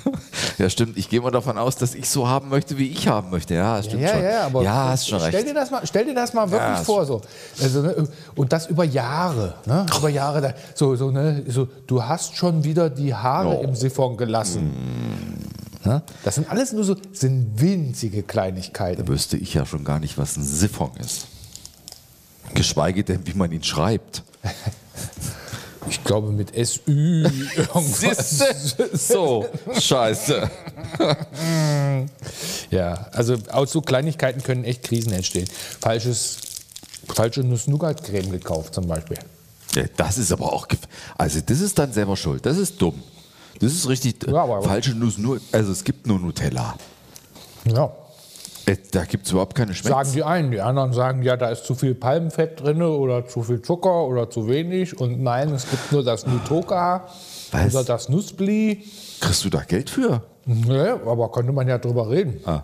ja, 0.57 0.69
stimmt. 0.69 0.97
Ich 0.97 1.09
gehe 1.09 1.21
mal 1.21 1.31
davon 1.31 1.57
aus, 1.57 1.75
dass 1.77 1.95
ich 1.95 2.09
so 2.09 2.27
haben 2.27 2.49
möchte, 2.49 2.77
wie 2.77 2.87
ich 2.89 3.07
haben 3.07 3.29
möchte. 3.29 3.53
Ja, 3.53 3.81
stimmt 3.81 4.01
ja, 4.01 4.09
schon. 4.13 4.23
ja, 4.23 4.45
aber 4.45 4.61
ja, 4.63 4.89
hast 4.89 5.07
schon 5.07 5.19
stell 5.19 5.31
recht. 5.35 5.47
Dir 5.47 5.53
das 5.53 5.71
mal, 5.71 5.81
stell 5.85 6.05
dir 6.05 6.13
das 6.15 6.33
mal 6.33 6.49
wirklich 6.51 6.77
Ja, 6.77 6.83
vor. 6.83 7.05
So. 7.05 7.21
Also, 7.61 7.81
ne, 7.81 8.07
und 8.35 8.51
das 8.51 8.67
über 8.67 8.83
Jahre. 8.83 9.55
Ne? 9.65 9.85
Über 9.97 10.09
Jahre. 10.09 10.41
Da, 10.41 10.53
so, 10.75 10.95
so, 10.95 11.11
ne, 11.11 11.43
so, 11.47 11.67
du 11.87 12.03
hast 12.03 12.35
schon 12.35 12.63
wieder 12.63 12.89
die 12.89 13.13
Haare 13.13 13.59
Oh. 13.59 13.63
im 13.63 13.75
Siphon 13.75 14.17
gelassen. 14.17 14.71
Ne? 15.85 16.01
Das 16.23 16.35
sind 16.35 16.49
alles 16.49 16.73
nur 16.73 16.83
so 16.83 16.95
sind 17.13 17.59
winzige 17.61 18.23
Kleinigkeiten. 18.23 19.03
Da 19.05 19.07
wüsste 19.07 19.37
ich 19.37 19.53
ja 19.53 19.65
schon 19.65 19.83
gar 19.83 19.99
nicht, 19.99 20.17
was 20.17 20.37
ein 20.37 20.43
Siphon 20.43 20.91
ist. 20.97 21.27
Geschweige 22.53 23.03
denn, 23.03 23.25
wie 23.27 23.33
man 23.33 23.51
ihn 23.51 23.63
schreibt. 23.63 24.23
Ich 25.89 26.03
glaube 26.03 26.33
mit 26.33 26.51
SÜ 26.53 27.23
irgendwas. 27.55 28.43
so, 28.93 29.45
scheiße. 29.79 30.49
Ja, 32.69 33.07
also 33.13 33.37
aus 33.51 33.71
so 33.71 33.79
Kleinigkeiten 33.79 34.43
können 34.43 34.65
echt 34.65 34.83
Krisen 34.83 35.13
entstehen. 35.13 35.47
Falsches, 35.79 36.37
falsche 37.07 37.41
Nuss-Nougat-Creme 37.41 38.29
gekauft 38.31 38.73
zum 38.73 38.87
Beispiel. 38.87 39.17
Ja, 39.75 39.83
das 39.95 40.17
ist 40.17 40.31
aber 40.33 40.51
auch. 40.51 40.67
Also, 41.17 41.39
das 41.39 41.61
ist 41.61 41.79
dann 41.79 41.93
selber 41.93 42.17
schuld. 42.17 42.45
Das 42.45 42.57
ist 42.57 42.81
dumm. 42.81 43.01
Das 43.59 43.71
ist 43.73 43.87
richtig. 43.89 44.25
Ja, 44.27 44.43
aber- 44.43 44.61
falsche 44.61 44.91
Nuss 44.91 45.17
nur. 45.17 45.39
Also, 45.51 45.71
es 45.71 45.83
gibt 45.83 46.05
nur 46.07 46.19
Nutella. 46.19 46.75
Ja. 47.65 47.91
Äh, 48.65 48.77
Da 48.91 49.05
gibt 49.05 49.25
es 49.25 49.31
überhaupt 49.31 49.55
keine 49.55 49.73
Sagen 49.73 49.93
Schmecks. 49.95 50.11
die 50.11 50.23
einen, 50.23 50.51
die 50.51 50.59
anderen 50.61 50.91
sagen, 50.93 51.21
ja, 51.23 51.37
da 51.37 51.49
ist 51.49 51.63
zu 51.65 51.73
viel 51.75 51.95
Palmenfett 51.95 52.61
drin 52.61 52.81
oder 52.81 53.25
zu 53.27 53.41
viel 53.43 53.61
Zucker 53.61 54.03
oder 54.05 54.29
zu 54.29 54.47
wenig. 54.47 54.99
Und 54.99 55.21
nein, 55.21 55.49
es 55.53 55.69
gibt 55.69 55.91
nur 55.91 56.03
das 56.03 56.25
Nutoka 56.27 57.07
Was? 57.51 57.73
oder 57.73 57.83
das 57.85 58.09
Nussbli. 58.09 58.83
Kriegst 59.21 59.45
du 59.45 59.49
da 59.49 59.61
Geld 59.61 59.89
für? 59.89 60.21
Ja, 60.45 60.95
aber 61.05 61.31
könnte 61.31 61.51
man 61.51 61.67
ja 61.67 61.77
drüber 61.77 62.09
reden. 62.09 62.39
Ah. 62.45 62.63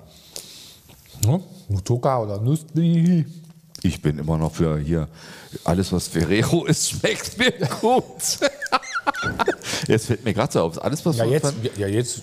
Ne? 1.26 1.42
Nutoka 1.70 2.20
oder 2.22 2.40
Nussbli. 2.40 3.26
Ich 3.82 4.02
bin 4.02 4.18
immer 4.20 4.38
noch 4.38 4.54
für 4.54 4.78
hier, 4.80 5.08
alles 5.64 5.92
was 5.92 6.08
Ferrero 6.08 6.66
ist, 6.68 6.90
schmeckt 6.92 7.38
mir 7.38 7.52
gut. 7.82 8.04
Jetzt 9.88 10.08
fällt 10.08 10.24
mir 10.24 10.34
gerade 10.34 10.52
so 10.52 10.62
auf, 10.62 10.82
alles 10.84 11.06
was 11.06 11.18
Ja, 11.18 11.26
jetzt, 11.26 11.54
ja, 11.78 11.88
jetzt, 11.88 12.22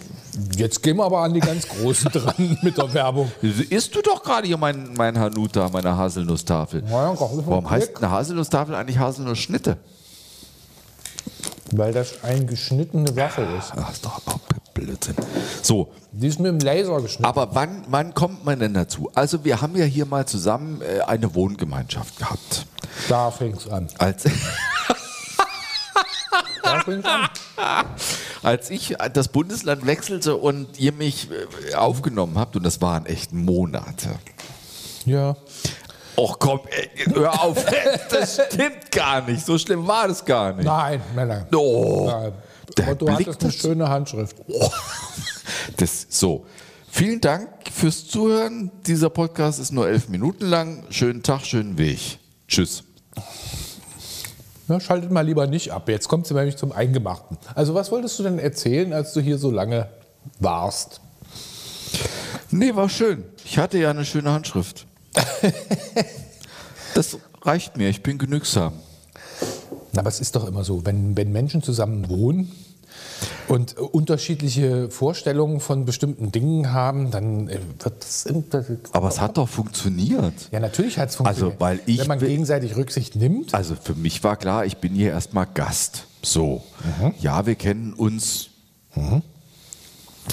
jetzt 0.57 0.83
gehen 0.83 0.97
wir 0.97 1.05
aber 1.05 1.19
an 1.21 1.35
die 1.35 1.41
ganz 1.41 1.69
Großen 1.69 2.11
dran 2.13 2.59
mit 2.63 2.79
der 2.79 2.93
Werbung. 2.95 3.31
Isst 3.43 3.95
du 3.95 4.01
doch 4.01 4.23
gerade 4.23 4.47
hier 4.47 4.57
mein, 4.57 4.95
mein 4.95 5.19
Hanuta, 5.19 5.69
meine 5.69 5.97
Haselnusstafel. 5.97 6.83
Ja, 6.89 7.15
Warum 7.19 7.69
heißt 7.69 7.99
eine 7.99 8.11
Haselnusstafel 8.11 8.75
eigentlich 8.75 8.99
Haselnussschnitte? 8.99 9.77
Weil 11.73 11.93
das 11.93 12.25
eine 12.25 12.47
geschnittene 12.47 13.15
Waffel 13.15 13.47
ist. 13.59 13.73
Ach, 13.77 13.93
ist 13.93 14.05
doch 14.05 14.21
auch 14.27 14.39
Blödsinn. 14.75 15.15
So, 15.63 15.89
Die 16.13 16.27
ist 16.27 16.41
mit 16.41 16.49
dem 16.49 16.59
Laser 16.61 17.01
geschnitten. 17.01 17.25
aber 17.27 17.55
wann, 17.55 17.85
wann 17.89 18.15
kommt 18.15 18.45
man 18.45 18.59
denn 18.59 18.75
dazu? 18.75 19.11
Also 19.15 19.45
wir 19.45 19.61
haben 19.61 19.77
ja 19.77 19.85
hier 19.85 20.07
mal 20.07 20.27
zusammen 20.27 20.81
äh, 20.83 21.01
eine 21.03 21.35
Wohngemeinschaft 21.35 22.19
gehabt. 22.19 22.67
Da 23.09 23.31
fängt's 23.31 23.69
an. 23.69 23.89
Als, 23.99 24.25
Da 26.73 26.81
fängt's 26.81 27.07
an. 27.07 27.29
als 28.43 28.71
ich 28.71 28.97
das 29.13 29.29
Bundesland 29.29 29.87
wechselte 29.87 30.37
und 30.37 30.79
ihr 30.79 30.93
mich 30.93 31.29
äh, 31.31 31.75
aufgenommen 31.75 32.39
habt, 32.39 32.57
und 32.57 32.63
das 32.63 32.81
waren 32.81 33.07
echt 33.07 33.33
Monate. 33.33 34.11
Ja. 35.05 35.37
Och 36.17 36.39
komm, 36.39 36.61
ey, 36.71 36.91
hör 37.15 37.43
auf, 37.43 37.65
das 38.11 38.41
stimmt 38.53 38.91
gar 38.91 39.23
nicht. 39.23 39.45
So 39.45 39.59
schlimm 39.59 39.87
war 39.87 40.09
das 40.09 40.25
gar 40.25 40.53
nicht. 40.53 40.67
Nein, 40.67 41.01
Männer. 41.15 41.47
Oh, 41.55 42.07
Nein. 42.11 42.33
Aber 42.83 42.95
du 42.95 43.07
Blick 43.07 43.27
hattest 43.29 43.43
eine 43.43 43.53
schöne 43.53 43.89
Handschrift. 43.89 44.37
Das, 45.77 46.07
so, 46.09 46.47
vielen 46.89 47.21
Dank 47.21 47.49
fürs 47.73 48.07
Zuhören. 48.07 48.71
Dieser 48.87 49.11
Podcast 49.11 49.59
ist 49.59 49.73
nur 49.73 49.89
elf 49.89 50.09
Minuten 50.09 50.47
lang. 50.47 50.85
Schönen 50.91 51.23
Tag, 51.23 51.45
schönen 51.45 51.79
Weg. 51.79 52.19
Tschüss. 52.49 52.85
Na, 54.71 54.79
schaltet 54.79 55.11
mal 55.11 55.23
lieber 55.23 55.49
nicht 55.49 55.73
ab. 55.73 55.89
Jetzt 55.89 56.07
kommt 56.07 56.29
sie 56.29 56.35
nämlich 56.35 56.57
zum 56.57 56.71
Eingemachten. 56.71 57.37
Also, 57.57 57.75
was 57.75 57.91
wolltest 57.91 58.17
du 58.21 58.23
denn 58.23 58.39
erzählen, 58.39 58.93
als 58.93 59.13
du 59.13 59.21
hier 59.21 59.37
so 59.37 59.51
lange 59.51 59.89
warst? 60.39 61.01
Nee, 62.53 62.77
war 62.77 62.89
schön. 62.89 63.25
Ich 63.45 63.59
hatte 63.59 63.79
ja 63.79 63.91
eine 63.91 64.05
schöne 64.05 64.33
Handschrift. 64.33 64.87
Das 66.93 67.19
reicht 67.43 67.77
mir. 67.77 67.89
Ich 67.89 68.03
bin 68.03 68.19
genügsam. 68.19 68.73
Na, 69.93 70.01
aber 70.01 70.09
es 70.09 70.21
ist 70.21 70.35
doch 70.35 70.47
immer 70.47 70.65
so, 70.65 70.85
wenn, 70.85 71.17
wenn 71.17 71.31
Menschen 71.31 71.63
zusammen 71.63 72.09
wohnen 72.09 72.51
und 73.49 73.77
unterschiedliche 73.79 74.91
Vorstellungen 74.91 75.61
von 75.61 75.85
bestimmten 75.85 76.33
Dingen 76.33 76.73
haben, 76.73 77.11
dann 77.11 77.49
äh, 77.49 77.59
wird 77.79 78.05
es. 78.05 78.27
Aber 78.93 79.09
es 79.09 79.21
hat 79.21 79.37
doch 79.37 79.49
funktioniert. 79.49 80.35
Ja, 80.53 80.61
natürlich 80.61 80.99
hat 80.99 81.11
es 81.11 81.17
funktioniert. 81.17 81.53
Also, 81.53 81.61
weil 81.61 81.81
ich 81.87 81.99
wenn 82.01 82.07
man 82.09 82.21
will- 82.21 82.29
gegenseitig 82.29 82.77
Rücksicht 82.77 83.17
nimmt. 83.17 83.55
Also 83.55 83.75
für 83.81 83.95
mich 83.95 84.23
war 84.25 84.37
klar, 84.37 84.65
ich 84.65 84.77
bin 84.79 84.95
hier 84.95 85.11
erstmal 85.11 85.47
Gast. 85.53 86.05
So. 86.23 86.63
Ja, 87.21 87.47
wir 87.47 87.55
kennen 87.55 87.93
uns 87.95 88.49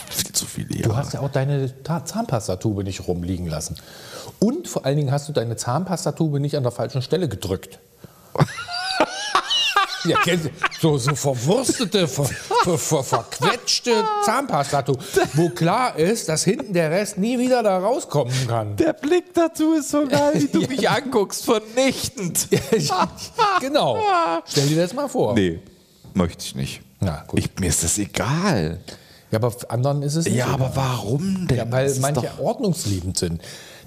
viel 0.10 0.32
zu 0.34 0.46
viele 0.46 0.68
Du 0.70 0.76
Jahre. 0.90 0.98
hast 0.98 1.14
ja 1.14 1.22
auch 1.22 1.32
deine 1.32 1.72
Ta- 1.84 2.04
Zahnpastatube 2.06 2.84
nicht 2.84 3.08
rumliegen 3.08 3.48
lassen. 3.48 3.78
Und 4.40 4.68
vor 4.68 4.86
allen 4.86 4.98
Dingen 4.98 5.12
hast 5.12 5.28
du 5.30 5.34
deine 5.34 5.56
Zahnpastatube 5.56 6.40
nicht 6.40 6.58
an 6.58 6.64
der 6.64 6.72
falschen 6.72 7.02
Stelle 7.02 7.28
gedrückt. 7.30 7.80
ja, 10.10 10.18
so, 10.82 10.98
so 10.98 11.16
verwurstete, 11.16 12.08
ver, 12.08 12.26
ver, 12.64 12.78
ver, 12.78 13.04
verquetschte 13.04 13.92
Zahnpastatube, 14.26 15.00
wo 15.34 15.50
klar 15.50 15.98
ist, 15.98 16.30
dass 16.30 16.44
hinten 16.44 16.74
der 16.74 16.92
Rest 16.92 17.18
nie 17.18 17.38
wieder 17.40 17.64
da 17.64 17.78
rauskommen 17.80 18.34
kann. 18.48 18.76
Der 18.76 18.94
Blick 18.94 19.34
dazu 19.34 19.74
ist 19.74 19.90
so 19.90 20.06
geil, 20.08 20.34
wie 20.36 20.48
du 20.48 20.60
mich 20.70 20.90
anguckst, 20.90 21.46
vernichtend. 21.46 22.48
genau. 23.60 23.98
Stell 24.46 24.68
dir 24.68 24.82
das 24.82 24.94
mal 24.94 25.08
vor. 25.08 25.34
Nee, 25.34 25.60
möchte 26.14 26.44
ich 26.46 26.56
nicht. 26.56 26.82
Na, 27.00 27.24
gut. 27.28 27.40
Ich, 27.40 27.50
mir 27.60 27.70
ist 27.70 27.84
das 27.84 27.98
egal. 27.98 28.80
Ja, 29.30 29.40
aber 29.40 29.54
anderen 29.70 30.02
ist 30.04 30.16
es 30.16 30.26
nicht 30.26 30.36
Ja, 30.36 30.48
so. 30.48 30.54
aber 30.54 30.72
warum 30.74 31.48
denn? 31.48 31.58
Ja, 31.58 31.72
weil 31.72 31.94
manche 32.00 32.32
ordnungsliebend 32.42 33.18
sind. 33.18 33.42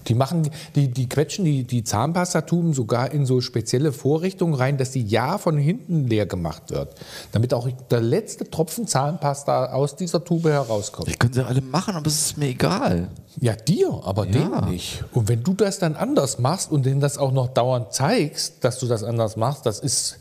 Die 0.08 0.14
machen, 0.14 0.50
die, 0.74 0.88
die 0.88 1.08
quetschen 1.08 1.44
die, 1.44 1.64
die 1.64 1.84
Zahnpastatuben 1.84 2.72
sogar 2.72 3.10
in 3.12 3.26
so 3.26 3.40
spezielle 3.40 3.92
Vorrichtungen 3.92 4.54
rein, 4.54 4.78
dass 4.78 4.90
die 4.92 5.02
ja 5.02 5.38
von 5.38 5.58
hinten 5.58 6.06
leer 6.06 6.26
gemacht 6.26 6.70
wird. 6.70 6.94
Damit 7.32 7.52
auch 7.54 7.68
der 7.90 8.00
letzte 8.00 8.48
Tropfen 8.50 8.86
Zahnpasta 8.86 9.72
aus 9.72 9.96
dieser 9.96 10.24
Tube 10.24 10.46
herauskommt. 10.46 11.08
Ich 11.08 11.18
können 11.18 11.32
sie 11.34 11.44
alle 11.44 11.60
machen, 11.60 11.94
aber 11.96 12.06
es 12.06 12.20
ist 12.26 12.36
mir 12.38 12.46
egal. 12.48 13.08
Ja, 13.40 13.54
dir, 13.54 14.00
aber 14.04 14.26
Ja. 14.26 14.32
denen 14.32 14.70
nicht. 14.70 15.04
Und 15.12 15.28
wenn 15.28 15.42
du 15.42 15.54
das 15.54 15.78
dann 15.78 15.94
anders 15.96 16.38
machst 16.38 16.72
und 16.72 16.84
denen 16.86 17.00
das 17.00 17.18
auch 17.18 17.32
noch 17.32 17.48
dauernd 17.48 17.92
zeigst, 17.92 18.64
dass 18.64 18.78
du 18.78 18.86
das 18.86 19.04
anders 19.04 19.36
machst, 19.36 19.66
das 19.66 19.78
ist, 19.80 20.18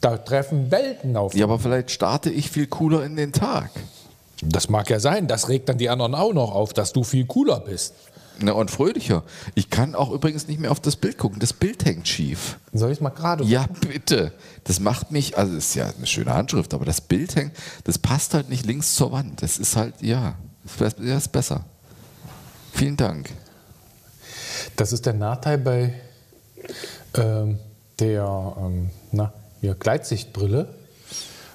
da 0.00 0.16
treffen 0.16 0.70
Welten 0.70 1.16
auf. 1.16 1.34
Ja, 1.34 1.44
aber 1.44 1.58
vielleicht 1.58 1.90
starte 1.90 2.30
ich 2.30 2.50
viel 2.50 2.66
cooler 2.66 3.04
in 3.04 3.16
den 3.16 3.32
Tag. 3.32 3.70
Das 4.40 4.68
mag 4.68 4.88
ja 4.88 5.00
sein, 5.00 5.26
das 5.26 5.48
regt 5.48 5.68
dann 5.68 5.78
die 5.78 5.88
anderen 5.90 6.14
auch 6.14 6.32
noch 6.32 6.54
auf, 6.54 6.72
dass 6.72 6.92
du 6.92 7.02
viel 7.02 7.26
cooler 7.26 7.58
bist. 7.58 7.94
Na, 8.40 8.52
und 8.52 8.70
fröhlicher. 8.70 9.24
Ich 9.54 9.68
kann 9.68 9.94
auch 9.94 10.12
übrigens 10.12 10.46
nicht 10.46 10.60
mehr 10.60 10.70
auf 10.70 10.80
das 10.80 10.96
Bild 10.96 11.18
gucken. 11.18 11.40
Das 11.40 11.52
Bild 11.52 11.84
hängt 11.84 12.06
schief. 12.06 12.58
Soll 12.72 12.90
ich 12.90 12.98
es 12.98 13.00
mal 13.00 13.10
gerade 13.10 13.44
Ja, 13.44 13.66
bitte. 13.80 14.32
Das 14.64 14.78
macht 14.78 15.10
mich, 15.10 15.36
also 15.36 15.56
ist 15.56 15.74
ja 15.74 15.90
eine 15.96 16.06
schöne 16.06 16.32
Handschrift, 16.32 16.72
aber 16.72 16.84
das 16.84 17.00
Bild 17.00 17.34
hängt, 17.34 17.52
das 17.84 17.98
passt 17.98 18.34
halt 18.34 18.48
nicht 18.48 18.64
links 18.64 18.94
zur 18.94 19.10
Wand. 19.10 19.42
Das 19.42 19.58
ist 19.58 19.74
halt, 19.74 19.94
ja, 20.00 20.34
das 20.78 20.94
ja, 21.00 21.16
ist 21.16 21.32
besser. 21.32 21.64
Vielen 22.72 22.96
Dank. 22.96 23.30
Das 24.76 24.92
ist 24.92 25.06
der 25.06 25.14
Nachteil 25.14 25.58
bei 25.58 25.94
ähm, 27.14 27.58
der 27.98 28.54
ähm, 28.58 28.90
na, 29.10 29.32
hier, 29.60 29.74
Gleitsichtbrille. 29.74 30.68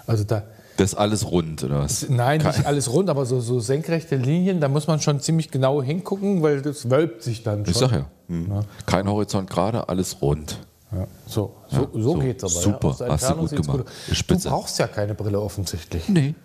Also 0.05 0.25
da, 0.25 0.43
Das 0.77 0.93
ist 0.93 0.95
alles 0.95 1.29
rund, 1.29 1.63
oder 1.63 1.79
was? 1.81 2.09
nein, 2.09 2.41
Kein- 2.41 2.55
nicht 2.55 2.65
alles 2.65 2.91
rund, 2.91 3.09
aber 3.09 3.25
so, 3.25 3.39
so 3.41 3.59
senkrechte 3.59 4.15
Linien, 4.15 4.59
da 4.59 4.67
muss 4.69 4.87
man 4.87 4.99
schon 4.99 5.19
ziemlich 5.19 5.51
genau 5.51 5.83
hingucken, 5.83 6.41
weil 6.41 6.61
das 6.61 6.89
wölbt 6.89 7.21
sich 7.21 7.43
dann 7.43 7.65
schon. 7.65 7.71
Ich 7.71 7.77
sag 7.77 7.91
ja. 7.91 8.05
hm. 8.27 8.51
Kein 8.85 9.07
Horizont 9.07 9.49
gerade, 9.49 9.87
alles 9.89 10.21
rund. 10.21 10.57
Ja, 10.91 11.07
so 11.27 11.55
so, 11.69 11.75
Ja, 11.81 11.87
so 11.93 11.99
so. 12.01 12.13
geht's 12.19 12.43
aber. 12.43 12.51
Super, 12.53 12.95
ja. 12.99 13.09
Hast 13.13 13.29
du 13.29 13.35
gut 13.35 13.49
gemacht. 13.51 13.85
Ist 14.09 14.29
Du 14.29 14.37
brauchst 14.49 14.77
ja 14.79 14.87
keine 14.87 15.13
Brille 15.15 15.39
offensichtlich. 15.39 16.07
Nee. 16.09 16.35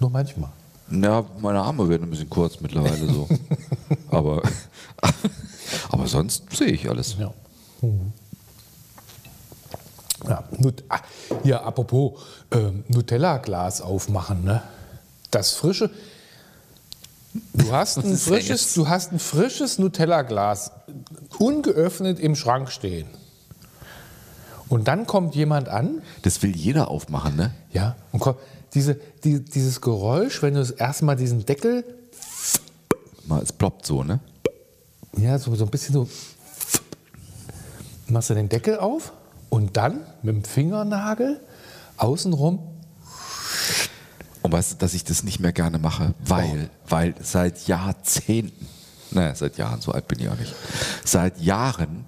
Nur 0.00 0.10
manchmal. 0.10 0.50
Ja, 0.90 1.24
meine 1.40 1.60
Arme 1.60 1.88
werden 1.88 2.04
ein 2.04 2.10
bisschen 2.10 2.30
kurz 2.30 2.60
mittlerweile 2.60 3.06
so. 3.12 3.28
aber, 4.10 4.42
aber 5.90 6.06
sonst 6.06 6.44
sehe 6.56 6.68
ich 6.68 6.88
alles. 6.88 7.16
Ja. 7.18 7.32
Ja, 10.26 10.44
Nut 10.58 10.82
ah, 10.88 11.00
hier, 11.42 11.64
apropos 11.64 12.20
ähm, 12.50 12.84
Nutella-Glas 12.88 13.80
aufmachen, 13.80 14.44
ne? 14.44 14.62
Das 15.30 15.52
frische. 15.52 15.90
Du 17.52 17.70
hast 17.72 17.98
ein 18.04 18.16
frisches, 18.16 18.74
du 18.74 18.88
hast 18.88 19.12
ein 19.12 19.18
frisches 19.18 19.78
Nutella-Glas 19.78 20.72
ungeöffnet 21.38 22.18
im 22.18 22.34
Schrank 22.34 22.70
stehen. 22.70 23.06
Und 24.68 24.88
dann 24.88 25.06
kommt 25.06 25.34
jemand 25.34 25.68
an, 25.68 26.02
Das 26.22 26.42
will 26.42 26.54
jeder 26.54 26.88
aufmachen, 26.88 27.36
ne? 27.36 27.54
ja, 27.72 27.96
und 28.12 28.20
kommt, 28.20 28.38
diese, 28.74 28.96
die, 29.24 29.42
dieses 29.42 29.80
Geräusch, 29.80 30.42
wenn 30.42 30.54
du 30.54 30.60
das 30.60 30.70
erste 30.70 31.04
Mal 31.04 31.16
diesen 31.16 31.46
Deckel, 31.46 31.84
Mal, 33.24 33.42
es 33.42 33.52
ploppt 33.52 33.86
so, 33.86 34.02
ne? 34.02 34.20
ja, 35.16 35.38
so, 35.38 35.54
so 35.54 35.64
ein 35.64 35.70
bisschen 35.70 35.94
so, 35.94 36.08
machst 38.08 38.30
du 38.30 38.34
den 38.34 38.48
Deckel 38.48 38.78
auf 38.78 39.12
und 39.50 39.76
dann 39.76 40.00
mit 40.22 40.34
dem 40.34 40.44
Fingernagel 40.44 41.40
außenrum. 41.96 42.60
Und 44.42 44.52
weißt 44.52 44.72
du, 44.72 44.76
dass 44.76 44.94
ich 44.94 45.04
das 45.04 45.24
nicht 45.24 45.40
mehr 45.40 45.52
gerne 45.52 45.78
mache, 45.78 46.14
weil, 46.20 46.70
weil 46.88 47.14
seit 47.20 47.66
Jahrzehnten, 47.66 48.66
naja, 49.10 49.34
seit 49.34 49.58
Jahren, 49.58 49.80
so 49.80 49.92
alt 49.92 50.06
bin 50.08 50.20
ich 50.20 50.28
auch 50.28 50.38
nicht, 50.38 50.54
seit 51.04 51.40
Jahren 51.40 52.04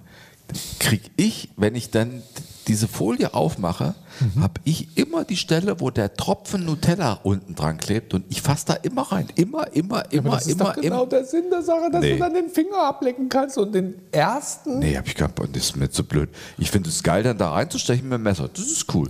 kriege 0.79 1.09
ich, 1.17 1.49
wenn 1.57 1.75
ich 1.75 1.91
dann 1.91 2.23
diese 2.71 2.87
Folie 2.87 3.33
aufmache, 3.33 3.93
habe 4.39 4.53
ich 4.63 4.97
immer 4.97 5.25
die 5.25 5.35
Stelle, 5.35 5.79
wo 5.81 5.89
der 5.89 6.13
Tropfen 6.13 6.63
Nutella 6.65 7.19
unten 7.23 7.53
dran 7.53 7.77
klebt 7.77 8.13
und 8.13 8.23
ich 8.29 8.41
fasse 8.41 8.67
da 8.67 8.73
immer 8.75 9.01
rein. 9.11 9.27
Immer, 9.35 9.73
immer, 9.75 10.09
immer, 10.11 10.31
das 10.31 10.47
ist 10.47 10.53
immer, 10.53 10.63
doch 10.73 10.75
genau 10.81 11.01
immer. 11.01 11.05
der 11.09 11.25
Sinn 11.25 11.45
der 11.51 11.61
Sache, 11.63 11.91
dass 11.91 12.01
Nee. 12.01 12.13
du 12.13 12.19
dann 12.19 12.33
den 12.33 12.47
Finger 12.49 12.83
ablecken 12.87 13.27
kannst 13.27 13.57
und 13.57 13.75
den 13.75 13.95
ersten. 14.13 14.79
Nee, 14.79 14.95
hab 14.97 15.05
ich 15.05 15.15
gar 15.15 15.27
nicht, 15.27 15.55
das 15.55 15.63
ist 15.63 15.75
mir 15.75 15.89
zu 15.89 16.05
blöd. 16.05 16.29
Ich 16.57 16.71
finde 16.71 16.87
es 16.89 17.03
geil, 17.03 17.23
dann 17.23 17.37
da 17.37 17.51
reinzustechen 17.51 18.07
mit 18.07 18.13
dem 18.19 18.23
Messer. 18.23 18.47
Das 18.53 18.65
ist 18.65 18.85
cool. 18.93 19.09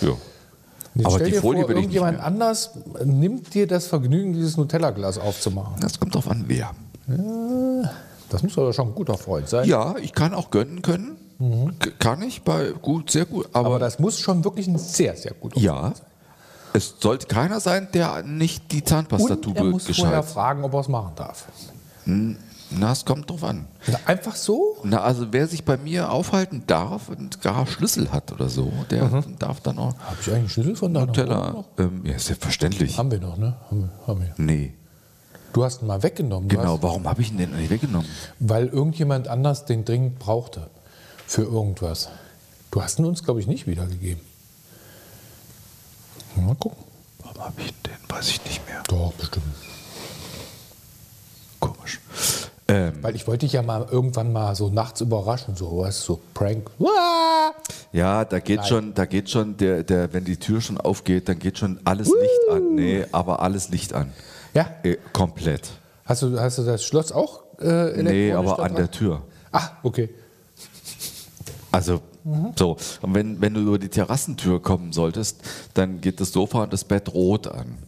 Ja. 0.00 0.10
Jetzt 0.94 1.06
Aber 1.06 1.14
stell 1.16 1.26
die 1.26 1.32
dir 1.32 1.40
Folie 1.40 1.62
vor, 1.62 1.70
irgendjemand 1.70 2.20
anders 2.20 2.70
nimmt 3.04 3.52
dir 3.54 3.66
das 3.66 3.86
Vergnügen, 3.88 4.32
dieses 4.34 4.56
Nutella-Glas 4.56 5.18
aufzumachen. 5.18 5.74
Das 5.80 5.98
kommt 5.98 6.14
drauf 6.14 6.28
an, 6.30 6.44
wer. 6.46 6.70
Das 8.28 8.42
muss 8.42 8.56
aber 8.56 8.72
schon 8.72 8.88
ein 8.88 8.94
guter 8.94 9.16
Freund 9.18 9.48
sein. 9.48 9.68
Ja, 9.68 9.96
ich 10.00 10.12
kann 10.12 10.34
auch 10.34 10.50
gönnen 10.50 10.82
können. 10.82 11.16
K- 11.78 11.90
Kann 11.98 12.22
ich 12.22 12.42
bei 12.42 12.72
gut, 12.72 13.10
sehr 13.10 13.24
gut. 13.24 13.48
Aber, 13.52 13.66
Aber 13.66 13.78
das 13.78 13.98
muss 13.98 14.18
schon 14.20 14.44
wirklich 14.44 14.66
ein 14.66 14.78
sehr, 14.78 15.16
sehr 15.16 15.32
guter 15.32 15.58
ja, 15.58 15.82
sein. 15.82 15.92
es 16.74 16.94
sollte 17.00 17.26
keiner 17.26 17.60
sein, 17.60 17.88
der 17.94 18.22
nicht 18.22 18.70
die 18.72 18.76
Und 18.76 18.82
er 18.82 18.86
Zahnpastatube 18.86 19.64
muss 19.64 19.84
vorher 19.86 20.20
gescheit. 20.20 20.24
fragen, 20.26 20.64
ob 20.64 20.74
er 20.74 20.80
es 20.80 20.88
machen 20.88 21.12
darf. 21.16 21.46
Na, 22.72 22.92
es 22.92 23.04
kommt 23.04 23.28
drauf 23.28 23.42
an. 23.42 23.66
Na, 23.88 23.98
Einfach 24.06 24.36
so? 24.36 24.76
Na, 24.84 25.00
also 25.02 25.28
wer 25.32 25.46
sich 25.48 25.64
bei 25.64 25.76
mir 25.76 26.12
aufhalten 26.12 26.62
darf 26.68 27.08
und 27.08 27.40
gar 27.40 27.66
Schlüssel 27.66 28.12
hat 28.12 28.30
oder 28.32 28.48
so, 28.48 28.72
der 28.90 29.04
Mhm. 29.06 29.38
darf 29.38 29.60
dann 29.60 29.78
auch 29.78 29.94
Habe 29.98 30.16
ich 30.20 30.26
eigentlich 30.28 30.36
einen 30.38 30.48
Schlüssel 30.48 30.76
von 30.76 30.94
Wohnung 30.94 31.12
Teller. 31.12 31.64
Ähm, 31.78 32.02
ja, 32.04 32.16
selbstverständlich. 32.18 32.96
Haben 32.96 33.10
wir 33.10 33.18
noch, 33.20 33.36
ne? 33.38 33.56
Haben 33.70 33.80
wir, 33.82 34.06
haben 34.06 34.20
wir. 34.20 34.34
Nee. 34.36 34.74
Du 35.52 35.64
hast 35.64 35.82
ihn 35.82 35.88
mal 35.88 36.00
weggenommen. 36.04 36.48
Genau, 36.48 36.80
warum 36.80 37.08
habe 37.08 37.22
ich 37.22 37.32
ihn 37.32 37.38
denn 37.38 37.50
nicht 37.56 37.70
weggenommen? 37.70 38.06
weil 38.38 38.68
irgendjemand 38.68 39.26
anders 39.26 39.64
den 39.64 39.84
dringend 39.84 40.20
brauchte. 40.20 40.70
Für 41.30 41.42
irgendwas. 41.42 42.08
Du 42.72 42.82
hast 42.82 42.98
ihn 42.98 43.04
uns, 43.04 43.22
glaube 43.22 43.38
ich, 43.38 43.46
nicht 43.46 43.68
wiedergegeben. 43.68 44.20
Mal 46.34 46.56
gucken. 46.56 46.82
Warum 47.22 47.40
habe 47.40 47.60
ich 47.60 47.72
denn? 47.82 47.92
Weiß 48.08 48.30
ich 48.30 48.44
nicht 48.44 48.66
mehr. 48.66 48.82
Doch, 48.88 49.12
bestimmt. 49.12 49.44
Komisch. 51.60 52.00
Ähm, 52.66 52.94
Weil 53.00 53.14
ich 53.14 53.28
wollte 53.28 53.46
dich 53.46 53.52
ja 53.52 53.62
mal 53.62 53.86
irgendwann 53.88 54.32
mal 54.32 54.56
so 54.56 54.70
nachts 54.70 55.02
überraschen, 55.02 55.54
so, 55.54 55.84
du, 55.84 55.90
so 55.92 56.18
Prank. 56.34 56.68
Uah! 56.80 57.54
ja, 57.92 58.24
da 58.24 58.40
geht 58.40 58.58
Nein. 58.58 58.66
schon, 58.68 58.94
da 58.94 59.04
geht 59.04 59.30
schon, 59.30 59.56
der, 59.56 59.84
der, 59.84 60.12
wenn 60.12 60.24
die 60.24 60.36
Tür 60.36 60.60
schon 60.60 60.78
aufgeht, 60.80 61.28
dann 61.28 61.38
geht 61.38 61.58
schon 61.58 61.78
alles 61.84 62.08
Licht 62.08 62.50
an. 62.50 62.74
Nee, 62.74 63.06
aber 63.12 63.40
alles 63.40 63.68
Licht 63.68 63.92
an. 63.92 64.12
Ja, 64.52 64.68
Äh, 64.82 64.96
komplett. 65.12 65.70
hast 66.04 66.22
du, 66.22 66.40
hast 66.40 66.58
du 66.58 66.64
das 66.64 66.82
Schloss 66.84 67.12
auch 67.12 67.42
äh, 67.60 68.02
Nee, 68.02 68.30
elektronisch 68.30 68.34
aber 68.34 68.56
da 68.56 68.62
an 68.64 68.72
dran? 68.72 68.74
der 68.76 68.90
Tür. 68.90 69.22
Ah, 69.52 69.68
okay. 69.84 70.08
Also, 71.72 72.00
Mhm. 72.24 72.52
so. 72.58 72.76
Und 73.00 73.14
wenn, 73.14 73.40
wenn 73.40 73.54
du 73.54 73.60
über 73.60 73.78
die 73.78 73.88
Terrassentür 73.88 74.60
kommen 74.60 74.92
solltest, 74.92 75.40
dann 75.74 76.00
geht 76.02 76.20
das 76.20 76.32
Sofa 76.32 76.64
und 76.64 76.72
das 76.72 76.84
Bett 76.84 77.14
rot 77.14 77.46
an. 77.48 77.78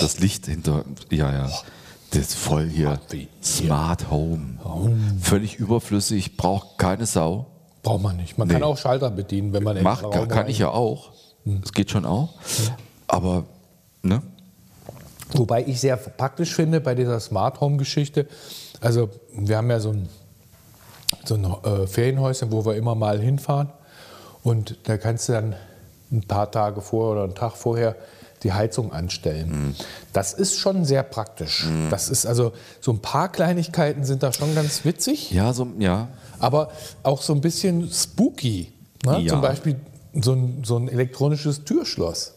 Das 0.00 0.20
Licht 0.20 0.46
hinter, 0.46 0.84
ja, 1.10 1.32
ja. 1.32 1.50
Das 2.10 2.20
ist 2.20 2.34
voll 2.34 2.68
hier. 2.68 3.00
Smart 3.42 4.10
Home. 4.10 4.58
Völlig 5.20 5.56
überflüssig, 5.56 6.36
braucht 6.36 6.78
keine 6.78 7.06
Sau. 7.06 7.46
Braucht 7.82 8.02
man 8.02 8.16
nicht. 8.16 8.38
Man 8.38 8.46
Nee. 8.46 8.54
kann 8.54 8.62
auch 8.62 8.76
Schalter 8.78 9.10
bedienen, 9.10 9.52
wenn 9.52 9.64
man 9.64 9.82
Macht, 9.82 10.08
kann, 10.10 10.28
kann 10.28 10.48
ich 10.48 10.58
ja 10.58 10.68
auch. 10.68 11.10
Das 11.44 11.72
geht 11.72 11.90
schon 11.90 12.04
auch. 12.04 12.34
Aber, 13.08 13.44
ne? 14.02 14.22
Wobei 15.34 15.64
ich 15.66 15.80
sehr 15.80 15.96
praktisch 15.96 16.54
finde 16.54 16.80
bei 16.80 16.94
dieser 16.94 17.18
Smart 17.18 17.60
Home 17.60 17.76
Geschichte. 17.78 18.28
Also 18.80 19.08
wir 19.34 19.56
haben 19.56 19.70
ja 19.70 19.80
so 19.80 19.90
ein, 19.90 20.08
so 21.24 21.34
ein 21.34 21.44
äh, 21.44 21.86
Ferienhäuschen, 21.86 22.50
wo 22.52 22.64
wir 22.64 22.74
immer 22.76 22.94
mal 22.94 23.20
hinfahren. 23.20 23.68
Und 24.42 24.76
da 24.84 24.96
kannst 24.96 25.28
du 25.28 25.32
dann 25.32 25.54
ein 26.10 26.22
paar 26.22 26.50
Tage 26.50 26.80
vorher 26.80 27.12
oder 27.12 27.24
einen 27.24 27.34
Tag 27.34 27.56
vorher 27.56 27.96
die 28.42 28.52
Heizung 28.52 28.92
anstellen. 28.92 29.48
Mhm. 29.48 29.74
Das 30.12 30.32
ist 30.32 30.58
schon 30.58 30.84
sehr 30.84 31.02
praktisch. 31.02 31.66
Das 31.90 32.08
ist 32.08 32.26
also 32.26 32.52
so 32.80 32.92
ein 32.92 32.98
paar 32.98 33.30
Kleinigkeiten 33.30 34.04
sind 34.04 34.22
da 34.22 34.32
schon 34.32 34.54
ganz 34.54 34.84
witzig. 34.84 35.30
Ja, 35.30 35.52
so, 35.52 35.68
ja. 35.78 36.08
aber 36.38 36.70
auch 37.02 37.22
so 37.22 37.32
ein 37.32 37.40
bisschen 37.40 37.88
spooky. 37.90 38.72
Ne? 39.04 39.20
Ja. 39.20 39.28
Zum 39.28 39.40
Beispiel 39.40 39.76
so 40.20 40.32
ein, 40.32 40.62
so 40.64 40.76
ein 40.76 40.88
elektronisches 40.88 41.64
Türschloss, 41.64 42.34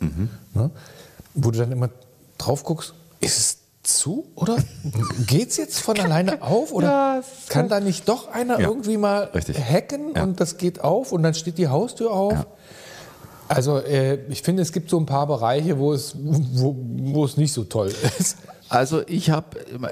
ne? 0.54 0.70
wo 1.34 1.51
du 1.51 1.60
dann 1.60 1.72
immer 1.72 1.89
drauf 2.38 2.63
guckst, 2.63 2.94
ist 3.20 3.38
es 3.38 3.55
zu 3.88 4.25
oder 4.36 4.58
geht 5.27 5.50
es 5.51 5.58
jetzt 5.58 5.80
von 5.80 6.00
alleine 6.00 6.42
auf 6.42 6.72
oder 6.72 6.88
Ja, 6.88 7.24
kann 7.50 7.70
da 7.70 7.80
nicht 7.80 8.08
doch 8.10 8.27
einer 8.30 8.60
Ja, 8.60 8.68
irgendwie 8.68 8.98
mal 8.98 9.25
richtig. 9.34 9.58
hacken 9.58 10.13
Ja. 10.15 10.24
und 10.24 10.39
das 10.39 10.58
geht 10.58 10.82
auf 10.84 11.12
und 11.12 11.24
dann 11.24 11.34
steht 11.34 11.58
die 11.58 11.68
Haustür 11.68 12.12
auf? 12.12 12.34
Ja. 12.34 12.46
Also 13.48 13.77
äh, 13.80 14.15
ich 14.30 14.42
finde, 14.42 14.63
es 14.63 14.72
gibt 14.72 14.89
so 14.89 15.00
ein 15.00 15.06
paar 15.06 15.27
Bereiche, 15.27 15.77
wo 15.77 15.94
es, 15.94 16.15
wo, 16.18 16.75
wo 16.80 17.25
es 17.25 17.38
nicht 17.38 17.53
so 17.53 17.64
toll 17.64 17.94
ist. 18.18 18.38
Also 18.70 19.03
ich 19.07 19.29
habe 19.29 19.46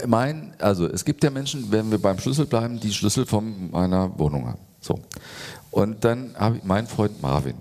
mein, 0.07 0.53
also 0.57 0.87
es 0.87 1.05
gibt 1.05 1.23
ja 1.23 1.29
Menschen, 1.29 1.71
wenn 1.71 1.91
wir 1.91 1.99
beim 2.01 2.17
Schlüssel 2.17 2.47
bleiben, 2.47 2.79
die 2.79 2.91
Schlüssel 2.91 3.27
von 3.27 3.69
meiner 3.69 4.17
Wohnung 4.17 4.47
haben. 4.47 4.57
So. 4.81 4.97
Und 5.69 6.03
dann 6.03 6.33
habe 6.37 6.57
ich 6.57 6.63
meinen 6.63 6.87
Freund 6.87 7.21
Marvin. 7.21 7.53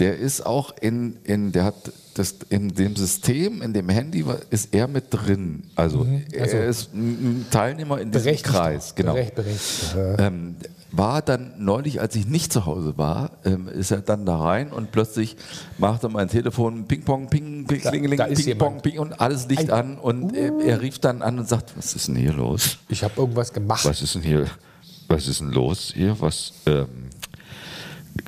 Der 0.00 0.16
ist 0.16 0.44
auch 0.46 0.74
in, 0.80 1.16
in 1.24 1.52
der 1.52 1.64
hat 1.64 1.92
das 2.14 2.36
in 2.48 2.74
dem 2.74 2.96
System, 2.96 3.62
in 3.62 3.72
dem 3.72 3.88
Handy 3.88 4.24
ist 4.50 4.74
er 4.74 4.88
mit 4.88 5.04
drin. 5.10 5.64
Also, 5.76 6.00
Also 6.38 6.56
er 6.56 6.66
ist 6.66 6.92
ein 6.94 7.46
Teilnehmer 7.50 8.00
in 8.00 8.10
diesem. 8.10 8.36
Kreis, 8.36 8.94
genau. 8.94 9.12
Berecht, 9.12 9.34
berechtigt. 9.34 9.96
Ähm, 10.18 10.56
war 10.90 11.20
dann 11.22 11.52
neulich, 11.58 12.00
als 12.00 12.16
ich 12.16 12.26
nicht 12.26 12.52
zu 12.52 12.64
Hause 12.66 12.96
war, 12.96 13.32
ähm, 13.44 13.68
ist 13.68 13.90
er 13.90 13.98
dann 14.00 14.24
da 14.24 14.36
rein 14.36 14.72
und 14.72 14.90
plötzlich 14.90 15.36
machte 15.76 16.08
mein 16.08 16.28
Telefon 16.28 16.86
Ping 16.86 17.02
Pong, 17.02 17.28
Ping, 17.28 17.66
Ping, 17.66 17.80
Klingeling, 17.80 18.18
da 18.18 18.24
ist 18.24 18.48
Ping 18.82 18.98
und 18.98 19.20
alles 19.20 19.46
Licht 19.48 19.70
Ein- 19.70 19.90
an 19.92 19.98
und 19.98 20.34
äh, 20.34 20.50
er 20.64 20.80
rief 20.80 20.98
dann 20.98 21.22
an 21.22 21.38
und 21.38 21.48
sagt, 21.48 21.76
was 21.76 21.94
ist 21.94 22.08
denn 22.08 22.16
hier 22.16 22.32
los? 22.32 22.78
Ich 22.88 23.04
habe 23.04 23.14
irgendwas 23.16 23.52
gemacht. 23.52 23.84
Was 23.84 24.00
ist 24.00 24.14
denn 24.14 24.22
hier, 24.22 24.46
was 25.08 25.28
ist 25.28 25.40
denn 25.40 25.50
los 25.50 25.92
hier? 25.94 26.16
Was, 26.20 26.52
ähm, 26.66 26.86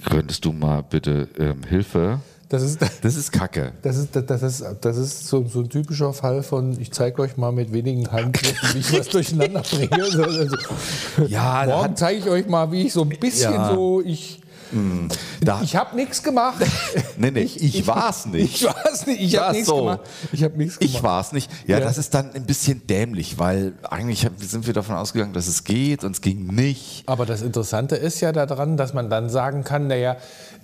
könntest 0.09 0.45
du 0.45 0.53
mal 0.53 0.83
bitte 0.83 1.29
ähm, 1.39 1.63
Hilfe? 1.69 2.21
Das 2.49 2.63
ist, 2.63 2.81
Das 3.03 3.15
ist 3.17 3.31
Kacke. 3.33 3.73
Das 3.83 3.97
ist, 3.97 4.09
das 4.15 4.43
ist, 4.43 4.65
das 4.81 4.97
ist 4.97 5.29
so, 5.29 5.47
so 5.47 5.61
ein 5.61 5.69
typischer 5.69 6.13
Fall 6.13 6.43
von, 6.43 6.81
ich 6.81 6.91
zeige 6.93 7.23
euch 7.23 7.37
mal 7.37 7.53
mit 7.53 7.73
wenigen 7.73 8.11
Handgriffen, 8.11 8.75
wie 8.75 8.79
ich 8.81 8.99
was 8.99 9.09
durcheinander 9.11 9.63
bringe. 9.63 10.03
Also, 10.03 10.57
Ja, 11.29 11.65
morgen 11.67 11.95
zeige 11.97 12.19
ich 12.19 12.29
euch 12.29 12.49
mal, 12.49 12.73
wie 12.73 12.87
ich 12.87 12.93
so 12.93 13.03
ein 13.03 13.09
bisschen 13.11 13.53
Ja. 13.53 13.73
so, 13.75 14.01
ich, 14.05 14.41
Da, 15.41 15.61
ich 15.63 15.77
habe 15.77 15.97
nichts 15.97 16.23
gemacht. 16.23 16.65
nee, 17.19 17.31
nee, 17.31 17.41
ich, 17.43 17.87
war's 17.87 18.27
nicht. 18.27 18.55
Ich 18.57 18.65
war's 18.65 19.07
nicht, 19.07 19.21
ich 19.21 19.37
habe 19.39 19.53
nichts 19.53 19.69
so. 19.69 19.79
gemacht. 19.79 20.01
Ich 20.33 20.45
habe 20.45 20.57
nichts 20.57 20.79
gemacht. 20.79 20.95
Ich 20.95 21.03
war 21.03 21.21
es 21.21 21.33
nicht. 21.33 21.51
Ja, 21.67 21.79
Ja. 21.79 21.85
das 21.85 21.99
ist 21.99 22.15
dann 22.15 22.33
ein 22.33 22.45
bisschen 22.47 22.87
dämlich, 22.87 23.39
weil 23.39 23.73
eigentlich 23.89 24.27
sind 24.39 24.67
wir 24.67 24.75
davon 24.75 24.97
ausgegangen, 24.97 25.33
dass 25.33 25.47
es 25.47 25.65
geht 25.65 26.05
und 26.05 26.13
es 26.13 26.21
ging 26.21 26.47
nicht. 26.47 27.03
Aber 27.07 27.27
das 27.27 27.43
Interessante 27.43 27.97
ist 27.97 28.21
ja 28.21 28.33
daran, 28.33 28.77
dass 28.77 28.95
man 28.95 29.11
dann 29.11 29.29
sagen 29.31 29.65
kann, 29.65 29.87
naja, 29.89 30.17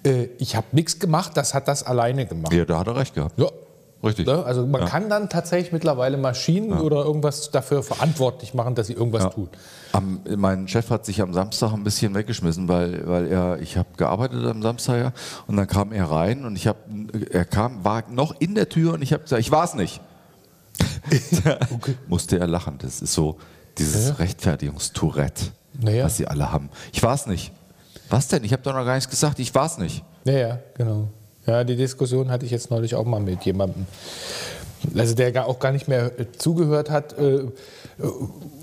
äh, 0.05 0.29
ich 0.39 0.57
habe 0.57 0.67
nichts 0.73 0.99
gemacht, 0.99 1.33
das 1.35 1.55
hat 1.55 1.69
das 1.69 1.83
alleine 1.83 2.27
gemacht. 2.27 2.53
Ja, 2.53 2.65
da 2.65 2.79
hat 2.79 2.87
er 2.87 2.97
recht 2.97 3.15
gehabt. 3.15 3.39
Ja. 3.39 3.49
Richtig. 4.05 4.27
Ne? 4.27 4.45
Also 4.45 4.67
man 4.67 4.83
Ja. 4.83 4.87
kann 4.89 5.09
dann 5.09 5.29
tatsächlich 5.29 5.73
mittlerweile 5.73 6.17
Maschinen 6.19 6.73
oder 6.81 7.05
irgendwas 7.05 7.51
dafür 7.51 7.83
verantwortlich 7.83 8.53
machen, 8.55 8.75
dass 8.75 8.87
sie 8.89 8.93
irgendwas 8.93 9.25
Ja. 9.25 9.31
tun. 9.31 9.49
Am, 9.93 10.21
mein 10.37 10.69
Chef 10.69 10.91
hat 10.91 11.07
sich 11.07 11.23
am 11.23 11.33
Samstag 11.33 11.73
ein 11.73 11.83
bisschen 11.83 12.15
weggeschmissen, 12.15 12.69
weil, 12.69 13.07
weil 13.09 13.27
er, 13.27 13.59
ich 13.61 13.77
habe 13.79 13.89
gearbeitet 13.97 14.45
am 14.47 14.61
Samstag 14.63 14.99
ja, 15.01 15.13
und 15.47 15.57
dann 15.57 15.67
kam 15.67 15.93
er 15.93 16.11
rein 16.11 16.45
und 16.45 16.57
ich 16.57 16.67
habe, 16.67 16.79
er 17.31 17.45
kam, 17.47 17.85
war 17.85 18.05
noch 18.11 18.39
in 18.39 18.55
der 18.55 18.69
Tür 18.69 18.93
und 18.95 19.03
ich 19.03 19.13
habe 19.15 19.23
gesagt, 19.23 19.41
ich 19.41 19.51
war 19.51 19.65
es 19.65 19.75
nicht. 19.75 20.01
Da 21.45 21.59
Musste 22.09 22.39
er 22.39 22.47
lachen. 22.47 22.77
Das 22.79 23.01
ist 23.01 23.13
so 23.15 23.37
dieses 23.79 24.09
Ja. 24.09 24.15
Rechtfertigungstourette, 24.15 25.47
Naja. 25.81 26.05
was 26.05 26.17
sie 26.17 26.27
alle 26.27 26.53
haben. 26.53 26.69
Ich 26.93 27.03
war 27.03 27.15
es 27.15 27.27
nicht. 27.27 27.53
Was 28.11 28.29
denn? 28.29 28.45
Ich 28.45 28.53
habe 28.53 28.63
doch 28.63 28.73
noch 28.75 28.85
gar 28.85 28.95
nichts 28.95 29.09
gesagt. 29.11 29.39
Ich 29.39 29.55
war 29.55 29.67
es 29.67 29.79
nicht. 29.79 30.05
Ja, 30.25 30.33
ja, 30.33 30.59
genau. 30.75 31.09
Ja, 31.47 31.65
die 31.65 31.77
Diskussion 31.77 32.31
hatte 32.31 32.45
ich 32.45 32.51
jetzt 32.51 32.71
neulich 32.71 32.95
auch 32.95 33.05
mal 33.05 33.21
mit 33.21 33.45
jemandem, 33.45 33.87
also 34.97 35.15
der 35.15 35.33
gar- 35.33 35.47
auch 35.47 35.59
gar 35.59 35.73
nicht 35.73 35.89
mehr 35.89 36.07
äh, 36.19 36.27
zugehört 36.37 36.91
hat, 36.91 37.17
äh, 37.19 37.37
äh, 37.37 37.47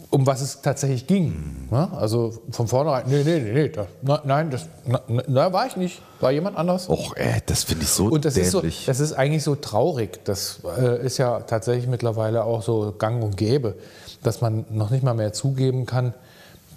um 0.09 0.27
was 0.27 0.41
es 0.41 0.61
tatsächlich 0.61 1.07
ging. 1.07 1.67
Ja, 1.71 1.91
also 1.97 2.33
von 2.51 2.67
vornherein, 2.67 3.05
nee, 3.07 3.23
nee, 3.23 3.39
nee, 3.39 3.51
nee 3.53 3.69
da, 3.69 3.87
na, 4.03 4.21
nein, 4.25 4.51
das, 4.51 4.67
na, 4.85 5.01
na, 5.27 5.51
war 5.53 5.65
ich 5.65 5.75
nicht, 5.75 6.01
war 6.19 6.31
jemand 6.31 6.55
anders. 6.57 6.87
Och, 6.89 7.15
ey, 7.15 7.39
das 7.47 7.63
finde 7.63 7.83
ich 7.85 7.89
so 7.89 8.05
Und 8.05 8.25
das 8.25 8.37
ist, 8.37 8.51
so, 8.51 8.61
das 8.61 8.99
ist 8.99 9.13
eigentlich 9.13 9.43
so 9.43 9.55
traurig. 9.55 10.19
Das 10.25 10.59
äh, 10.79 11.03
ist 11.03 11.17
ja 11.17 11.39
tatsächlich 11.41 11.87
mittlerweile 11.87 12.43
auch 12.43 12.61
so 12.61 12.93
gang 12.97 13.23
und 13.23 13.37
gäbe, 13.37 13.75
dass 14.21 14.39
man 14.41 14.65
noch 14.69 14.91
nicht 14.91 15.03
mal 15.03 15.15
mehr 15.15 15.33
zugeben 15.33 15.85
kann, 15.87 16.13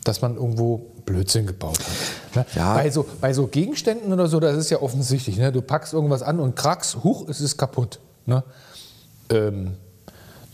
dass 0.06 0.22
man 0.22 0.36
irgendwo 0.36 0.92
Blödsinn 1.04 1.46
gebaut 1.46 1.78
hat. 1.78 2.36
Ne? 2.36 2.46
Ja. 2.54 2.74
Bei, 2.74 2.90
so, 2.90 3.06
bei 3.20 3.32
so 3.32 3.46
Gegenständen 3.46 4.12
oder 4.12 4.28
so, 4.28 4.40
das 4.40 4.56
ist 4.56 4.70
ja 4.70 4.80
offensichtlich. 4.80 5.36
Ne? 5.36 5.52
Du 5.52 5.62
packst 5.62 5.92
irgendwas 5.92 6.22
an 6.22 6.40
und 6.40 6.56
krackst, 6.56 7.02
huch, 7.04 7.28
es 7.28 7.40
ist 7.40 7.56
kaputt. 7.56 8.00
Ne? 8.26 8.44
Ähm, 9.30 9.74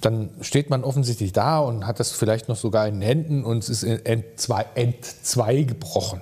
dann 0.00 0.30
steht 0.40 0.70
man 0.70 0.84
offensichtlich 0.84 1.32
da 1.32 1.58
und 1.60 1.86
hat 1.86 2.00
das 2.00 2.10
vielleicht 2.10 2.48
noch 2.48 2.56
sogar 2.56 2.88
in 2.88 2.94
den 2.94 3.02
Händen 3.02 3.44
und 3.44 3.58
es 3.58 3.68
ist 3.68 3.84
entzwei, 3.84 4.66
entzwei 4.74 5.62
gebrochen. 5.62 6.20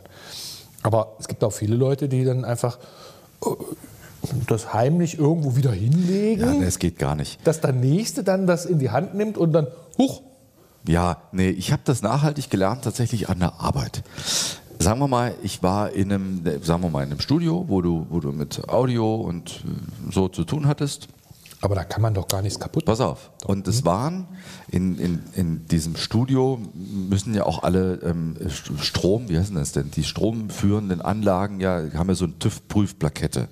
Aber 0.83 1.17
es 1.19 1.29
gibt 1.29 1.43
auch 1.45 1.53
viele 1.53 1.77
Leute, 1.77 2.09
die 2.09 2.25
dann 2.25 2.45
einfach 2.45 2.79
äh, 3.45 3.49
das 4.47 4.75
heimlich 4.75 5.19
irgendwo 5.19 5.57
wieder 5.57 5.73
hinlegen, 5.73 6.61
ja, 6.61 6.67
es 6.67 6.79
geht 6.79 6.99
gar 6.99 7.15
nicht. 7.15 7.47
dass 7.47 7.61
der 7.61 7.73
Nächste 7.73 8.23
dann 8.23 8.47
das 8.47 8.67
in 8.67 8.79
die 8.79 8.91
Hand 8.91 9.15
nimmt 9.15 9.39
und 9.39 9.53
dann, 9.53 9.67
huch, 9.97 10.23
Ja, 10.89 11.19
nee, 11.33 11.51
ich 11.51 11.73
habe 11.73 11.83
das 11.85 12.03
nachhaltig 12.03 12.51
gelernt 12.51 12.85
tatsächlich 12.85 13.29
an 13.29 13.39
der 13.39 13.61
Arbeit. 13.61 14.03
Sagen 14.79 14.99
wir 14.99 15.09
mal, 15.09 15.35
ich 15.43 15.63
war 15.63 15.91
in 15.91 16.11
einem, 16.11 16.43
sagen 16.63 16.83
wir 16.83 16.89
mal, 16.89 17.03
in 17.03 17.11
einem 17.11 17.21
Studio, 17.21 17.67
wo 17.69 17.83
du, 17.83 18.07
wo 18.09 18.21
du 18.21 18.33
mit 18.33 18.67
Audio 18.69 19.15
und 19.17 19.63
äh, 19.67 20.11
so 20.13 20.29
zu 20.29 20.45
tun 20.45 20.67
hattest. 20.67 21.09
Aber 21.63 21.75
da 21.75 21.85
kann 21.85 22.01
man 22.01 22.15
doch 22.15 22.27
gar 22.27 22.41
nichts 22.41 22.59
kaputt 22.59 22.87
Pass 22.87 23.03
auf. 23.03 23.31
Und 23.45 23.69
es 23.69 23.85
waren 23.85 24.27
in, 24.71 24.99
in, 24.99 25.23
in 25.35 25.67
diesem 25.67 25.97
Studio 25.97 26.59
müssen 26.75 27.35
ja 27.35 27.45
auch 27.45 27.63
alle 27.63 28.01
ähm, 28.03 28.39
St- 28.47 28.79
Strom, 28.83 29.29
wie 29.29 29.39
heißen 29.39 29.55
das 29.55 29.73
denn? 29.73 29.91
Die 29.91 30.05
stromführenden 30.05 31.03
Anlagen 31.03 31.61
ja, 31.61 31.83
haben 31.93 32.09
ja 32.09 32.15
so 32.15 32.25
eine 32.25 32.39
TÜV-Prüfplakette. 32.39 33.49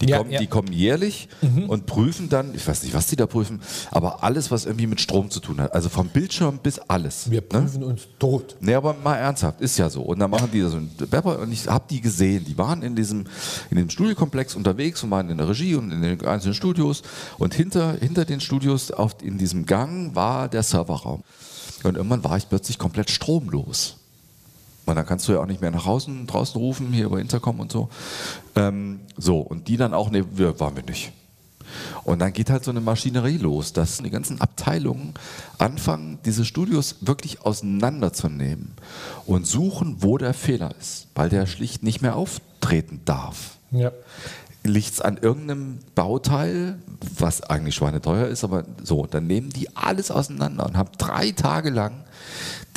Die, 0.00 0.10
Ja, 0.10 0.18
kommen, 0.18 0.30
ja. 0.30 0.38
die 0.38 0.46
kommen 0.46 0.72
jährlich 0.72 1.28
und 1.66 1.86
prüfen 1.86 2.28
dann, 2.28 2.54
ich 2.54 2.66
weiß 2.66 2.84
nicht, 2.84 2.94
was 2.94 3.08
die 3.08 3.16
da 3.16 3.26
prüfen, 3.26 3.60
aber 3.90 4.22
alles, 4.22 4.50
was 4.50 4.64
irgendwie 4.64 4.86
mit 4.86 5.00
Strom 5.00 5.30
zu 5.30 5.40
tun 5.40 5.60
hat. 5.60 5.74
Also 5.74 5.88
vom 5.88 6.08
Bildschirm 6.08 6.58
bis 6.62 6.78
alles. 6.78 7.30
Wir 7.30 7.40
ne? 7.40 7.46
prüfen 7.48 7.82
uns 7.82 8.02
tot. 8.18 8.56
Nee, 8.60 8.74
aber 8.74 8.94
mal 8.94 9.16
ernsthaft, 9.16 9.60
ist 9.60 9.76
ja 9.76 9.90
so. 9.90 10.02
Und 10.02 10.20
dann 10.20 10.30
machen 10.30 10.50
die 10.52 10.60
so 10.62 10.76
ein 10.76 10.90
Pepper 11.10 11.40
und 11.40 11.50
ich 11.52 11.66
habe 11.66 11.84
die 11.90 12.00
gesehen. 12.00 12.44
Die 12.44 12.56
waren 12.56 12.82
in 12.82 12.94
diesem, 12.94 13.24
in 13.70 13.76
dem 13.76 13.90
Studiokomplex 13.90 14.54
unterwegs 14.54 15.02
und 15.02 15.10
waren 15.10 15.30
in 15.30 15.38
der 15.38 15.48
Regie 15.48 15.74
und 15.74 15.90
in 15.90 16.02
den 16.02 16.24
einzelnen 16.24 16.54
Studios. 16.54 17.02
Und 17.38 17.54
hinter, 17.54 17.94
hinter 17.94 18.24
den 18.24 18.40
Studios 18.40 18.92
auf, 18.92 19.16
in 19.22 19.38
diesem 19.38 19.66
Gang 19.66 20.14
war 20.14 20.48
der 20.48 20.62
Serverraum. 20.62 21.24
Und 21.82 21.96
irgendwann 21.96 22.24
war 22.24 22.36
ich 22.36 22.48
plötzlich 22.48 22.78
komplett 22.78 23.10
stromlos. 23.10 23.96
Und 24.88 24.96
dann 24.96 25.04
kannst 25.04 25.28
du 25.28 25.32
ja 25.32 25.40
auch 25.40 25.46
nicht 25.46 25.60
mehr 25.60 25.70
nach 25.70 25.82
draußen, 25.82 26.26
draußen 26.26 26.58
rufen, 26.58 26.94
hier 26.94 27.04
über 27.04 27.20
Intercom 27.20 27.60
und 27.60 27.70
so. 27.70 27.90
Ähm, 28.56 29.00
so, 29.18 29.38
und 29.38 29.68
die 29.68 29.76
dann 29.76 29.92
auch, 29.92 30.10
nee, 30.10 30.24
wir 30.32 30.58
waren 30.60 30.76
wir 30.76 30.82
nicht. 30.82 31.12
Und 32.04 32.20
dann 32.20 32.32
geht 32.32 32.48
halt 32.48 32.64
so 32.64 32.70
eine 32.70 32.80
Maschinerie 32.80 33.36
los, 33.36 33.74
dass 33.74 33.98
die 33.98 34.08
ganzen 34.08 34.40
Abteilungen 34.40 35.12
anfangen, 35.58 36.20
diese 36.24 36.46
Studios 36.46 36.96
wirklich 37.02 37.42
auseinanderzunehmen 37.42 38.72
und 39.26 39.46
suchen, 39.46 39.96
wo 40.00 40.16
der 40.16 40.32
Fehler 40.32 40.74
ist, 40.80 41.08
weil 41.14 41.28
der 41.28 41.44
schlicht 41.44 41.82
nicht 41.82 42.00
mehr 42.00 42.16
auftreten 42.16 43.02
darf. 43.04 43.58
Ja. 43.70 43.92
Liegt 44.64 44.94
es 44.94 45.00
an 45.02 45.18
irgendeinem 45.18 45.80
Bauteil, 45.94 46.78
was 47.18 47.42
eigentlich 47.42 47.74
schweineteuer 47.74 48.26
ist, 48.26 48.42
aber 48.42 48.64
so, 48.82 49.04
dann 49.04 49.26
nehmen 49.26 49.50
die 49.50 49.76
alles 49.76 50.10
auseinander 50.10 50.64
und 50.64 50.78
haben 50.78 50.90
drei 50.96 51.32
Tage 51.32 51.68
lang 51.68 51.92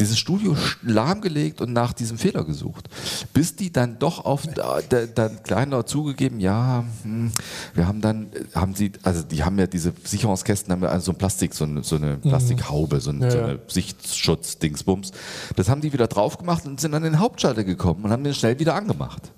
dieses 0.01 0.17
Studio 0.19 0.55
lahmgelegt 0.83 1.61
und 1.61 1.71
nach 1.73 1.93
diesem 1.93 2.17
Fehler 2.17 2.43
gesucht. 2.43 2.89
Bis 3.33 3.55
die 3.55 3.71
dann 3.71 3.99
doch 3.99 4.25
auf 4.25 4.45
da- 4.47 4.79
dann 5.05 5.43
kleiner 5.43 5.85
zugegeben, 5.85 6.39
ja, 6.39 6.83
hm, 7.03 7.31
wir 7.73 7.87
haben 7.87 8.01
dann, 8.01 8.33
äh, 8.33 8.43
haben 8.55 8.73
sie, 8.75 8.91
also 9.03 9.23
die 9.23 9.43
haben 9.43 9.57
ja 9.59 9.67
diese 9.67 9.93
Sicherungskästen, 10.03 10.71
haben 10.71 10.81
ja 10.83 10.89
also 10.89 11.05
so 11.05 11.11
ein 11.11 11.17
Plastik, 11.17 11.53
so 11.53 11.63
eine, 11.65 11.83
so 11.83 11.95
eine 11.95 12.17
Plastikhaube, 12.17 12.99
so, 12.99 13.11
ein, 13.11 13.19
so 13.21 13.25
Ja, 13.27 13.35
ja. 13.35 13.45
eine 13.45 13.59
Sichtschutz-Dingsbums. 13.67 15.11
Das 15.55 15.69
haben 15.69 15.81
die 15.81 15.93
wieder 15.93 16.07
drauf 16.07 16.37
gemacht 16.37 16.65
und 16.65 16.81
sind 16.81 16.93
an 16.93 17.03
den 17.03 17.19
Hauptschalter 17.19 17.63
gekommen 17.63 18.03
und 18.05 18.11
haben 18.11 18.23
den 18.23 18.33
schnell 18.33 18.59
wieder 18.59 18.75
angemacht. 18.75 19.31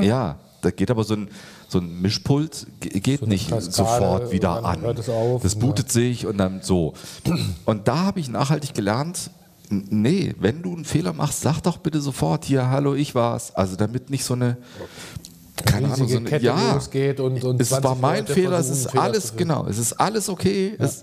Ja, 0.00 0.38
da 0.62 0.70
geht 0.70 0.90
aber 0.90 1.04
so 1.04 1.14
ein, 1.14 1.28
so 1.68 1.78
ein 1.78 2.00
Mischpult 2.00 2.66
ge- 2.80 2.98
geht 3.00 3.20
eine 3.22 3.28
nicht 3.28 3.50
Kaskade 3.50 3.72
sofort 3.72 4.32
wieder 4.32 4.64
an. 4.64 4.84
auf, 4.84 5.42
das 5.42 5.54
ja. 5.54 5.60
bootet 5.60 5.92
sich 5.92 6.26
und 6.26 6.38
dann 6.38 6.62
so. 6.62 6.94
Und 7.66 7.88
da 7.88 7.98
habe 7.98 8.20
ich 8.20 8.28
nachhaltig 8.28 8.72
gelernt, 8.74 9.30
nee, 9.70 10.34
wenn 10.38 10.62
du 10.62 10.74
einen 10.74 10.84
Fehler 10.84 11.12
machst, 11.12 11.40
sag 11.42 11.60
doch 11.62 11.78
bitte 11.78 12.00
sofort 12.00 12.44
hier, 12.44 12.68
hallo, 12.70 12.94
ich 12.94 13.14
war's. 13.14 13.54
Also 13.54 13.76
damit 13.76 14.10
nicht 14.10 14.24
so 14.24 14.34
eine 14.34 14.56
keine 15.64 15.90
Ahnung, 15.92 16.06
so 16.06 16.18
eine, 16.18 16.28
Kette 16.28 16.44
ja, 16.44 16.74
losgeht 16.74 17.18
und- 17.18 17.42
und 17.42 17.60
es 17.60 17.70
20 17.70 17.84
war 17.84 17.94
mein 17.96 18.20
Leute 18.20 18.34
Fehler, 18.34 18.58
es 18.58 18.68
ist 18.68 18.90
Fehler 18.90 19.02
alles 19.04 19.36
genau, 19.36 19.66
es 19.66 19.78
ist 19.78 19.94
alles 19.94 20.28
okay. 20.28 20.74
Es, 20.78 21.02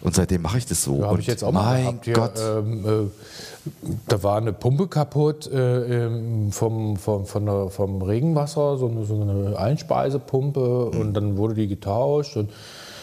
und 0.00 0.14
seitdem 0.14 0.42
mache 0.42 0.58
ich 0.58 0.66
das 0.66 0.84
so. 0.84 0.98
Ja, 0.98 1.02
habe 1.06 1.14
und 1.14 1.20
ich 1.20 1.26
jetzt 1.26 1.42
auch 1.42 1.50
mal 1.52 1.82
mein 1.82 2.00
gehabt. 2.00 2.04
Hier, 2.04 2.14
Gott, 2.14 2.32
ähm, 2.38 2.84
äh, 2.86 3.90
da 4.08 4.22
war 4.22 4.36
eine 4.38 4.52
Pumpe 4.52 4.86
kaputt 4.86 5.48
äh, 5.52 6.06
ähm, 6.06 6.52
vom, 6.52 6.96
vom, 6.96 7.26
von 7.26 7.44
der, 7.46 7.68
vom 7.70 8.00
Regenwasser, 8.00 8.78
so 8.78 8.86
eine, 8.88 9.04
so 9.04 9.20
eine 9.20 9.58
Einspeisepumpe 9.58 10.92
Mhm. 10.94 11.00
und 11.00 11.14
dann 11.14 11.36
wurde 11.36 11.54
die 11.54 11.66
getauscht 11.66 12.36
und 12.36 12.50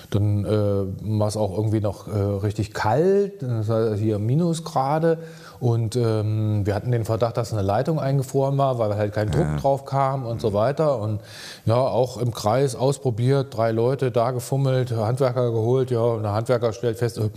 dann 0.10 0.46
äh, 0.46 1.20
war 1.20 1.28
es 1.28 1.36
auch 1.38 1.56
irgendwie 1.58 1.82
noch 1.82 2.08
äh, 2.08 2.12
richtig 2.12 2.74
kalt, 2.74 3.42
das 3.42 3.68
war 3.68 3.96
hier 3.96 4.20
Minusgrade 4.20 5.18
und 5.60 5.96
ähm, 5.96 6.66
wir 6.66 6.76
hatten 6.76 6.92
den 6.92 7.04
Verdacht, 7.04 7.36
dass 7.38 7.52
eine 7.52 7.62
Leitung 7.62 8.00
eingefroren 8.00 8.58
war, 8.58 8.80
weil 8.80 8.96
halt 8.96 9.14
kein 9.14 9.32
Druck 9.32 9.58
drauf 9.58 9.86
kam 9.86 10.26
und 10.26 10.40
so 10.40 10.54
weiter 10.54 11.00
und 11.00 11.20
ja, 11.66 11.76
auch 11.76 12.18
im 12.18 12.34
Kreis 12.34 12.76
ausprobiert, 12.76 13.56
drei 13.56 13.72
Leute 13.72 14.12
da 14.12 14.32
gefummelt, 14.32 14.92
Handwerker 14.92 15.52
geholt, 15.52 15.92
ja, 15.92 16.00
und 16.00 16.24
der 16.24 16.34
Handwerker 16.34 16.72
stellt 16.74 16.98
fest, 16.98 17.18
äh, 17.18 17.30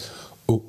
oh, 0.47 0.61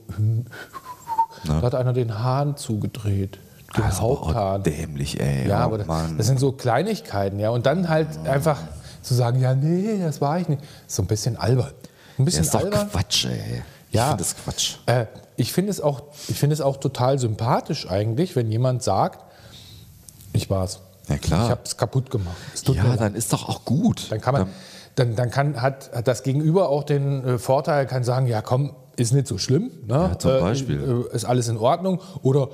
da 1.45 1.61
hat 1.61 1.75
einer 1.75 1.93
den 1.93 2.23
Hahn 2.23 2.57
zugedreht. 2.57 3.39
Den 3.75 3.83
das 3.83 3.93
ist 3.93 3.99
aber 3.99 4.09
auch 4.09 4.27
Haupthahn. 4.27 4.63
dämlich, 4.63 5.19
ey. 5.19 5.47
Ja, 5.47 5.61
Oh, 5.61 5.63
aber 5.65 5.77
das, 5.77 5.87
das 6.17 6.27
sind 6.27 6.39
so 6.39 6.51
Kleinigkeiten, 6.51 7.39
ja. 7.39 7.51
Und 7.51 7.65
dann 7.65 7.87
halt 7.87 8.07
einfach 8.25 8.57
zu 9.01 9.13
sagen, 9.13 9.39
ja, 9.39 9.55
nee, 9.55 9.99
das 9.99 10.19
war 10.19 10.39
ich 10.39 10.49
nicht. 10.49 10.61
Ist 10.87 10.95
so 10.95 11.03
ein 11.03 11.07
bisschen 11.07 11.37
albern. 11.37 11.71
Ein 12.17 12.25
Das 12.25 12.25
bisschen 12.25 12.43
ist 12.43 12.53
doch 12.53 12.63
albern. 12.63 12.89
Quatsch, 12.91 13.25
ey. 13.25 13.61
Ich 13.89 13.95
Ja. 13.95 14.07
finde 14.09 14.23
das 14.23 14.35
Quatsch. 14.35 14.75
Äh, 14.85 15.05
ich 15.35 15.51
finde 15.53 15.71
es, 15.71 15.81
auch- 15.81 16.03
ich 16.27 16.37
finde 16.39 16.53
es 16.53 16.61
auch 16.61 16.77
total 16.77 17.19
sympathisch 17.19 17.89
eigentlich, 17.89 18.35
wenn 18.35 18.51
jemand 18.51 18.83
sagt, 18.83 19.19
ich 20.33 20.49
war's. 20.49 20.79
Ja, 21.09 21.17
klar. 21.17 21.45
Ich 21.45 21.49
habe 21.51 21.61
es 21.65 21.75
kaputt 21.77 22.09
gemacht. 22.09 22.35
Es 22.53 22.63
Ja, 22.67 22.95
dann 22.95 23.15
ist 23.15 23.33
doch 23.33 23.49
auch 23.49 23.65
gut. 23.65 24.11
Dann 24.11 24.21
kann 24.21 24.33
man, 24.33 24.47
dann, 24.95 25.15
dann 25.15 25.29
kann, 25.31 25.61
hat, 25.61 25.91
hat 25.93 26.07
das 26.07 26.23
Gegenüber 26.23 26.69
auch 26.69 26.83
den 26.83 27.25
äh, 27.25 27.37
Vorteil, 27.39 27.85
kann 27.87 28.03
sagen, 28.03 28.27
ja 28.27 28.41
komm, 28.41 28.75
ist 28.95 29.11
nicht 29.13 29.27
so 29.27 29.37
schlimm. 29.37 29.71
Ne? 29.87 29.93
Ja, 30.11 30.19
zum 30.19 30.39
Beispiel. 30.39 31.07
Äh, 31.11 31.15
ist 31.15 31.25
alles 31.25 31.47
in 31.47 31.57
Ordnung. 31.57 31.99
Oder 32.21 32.49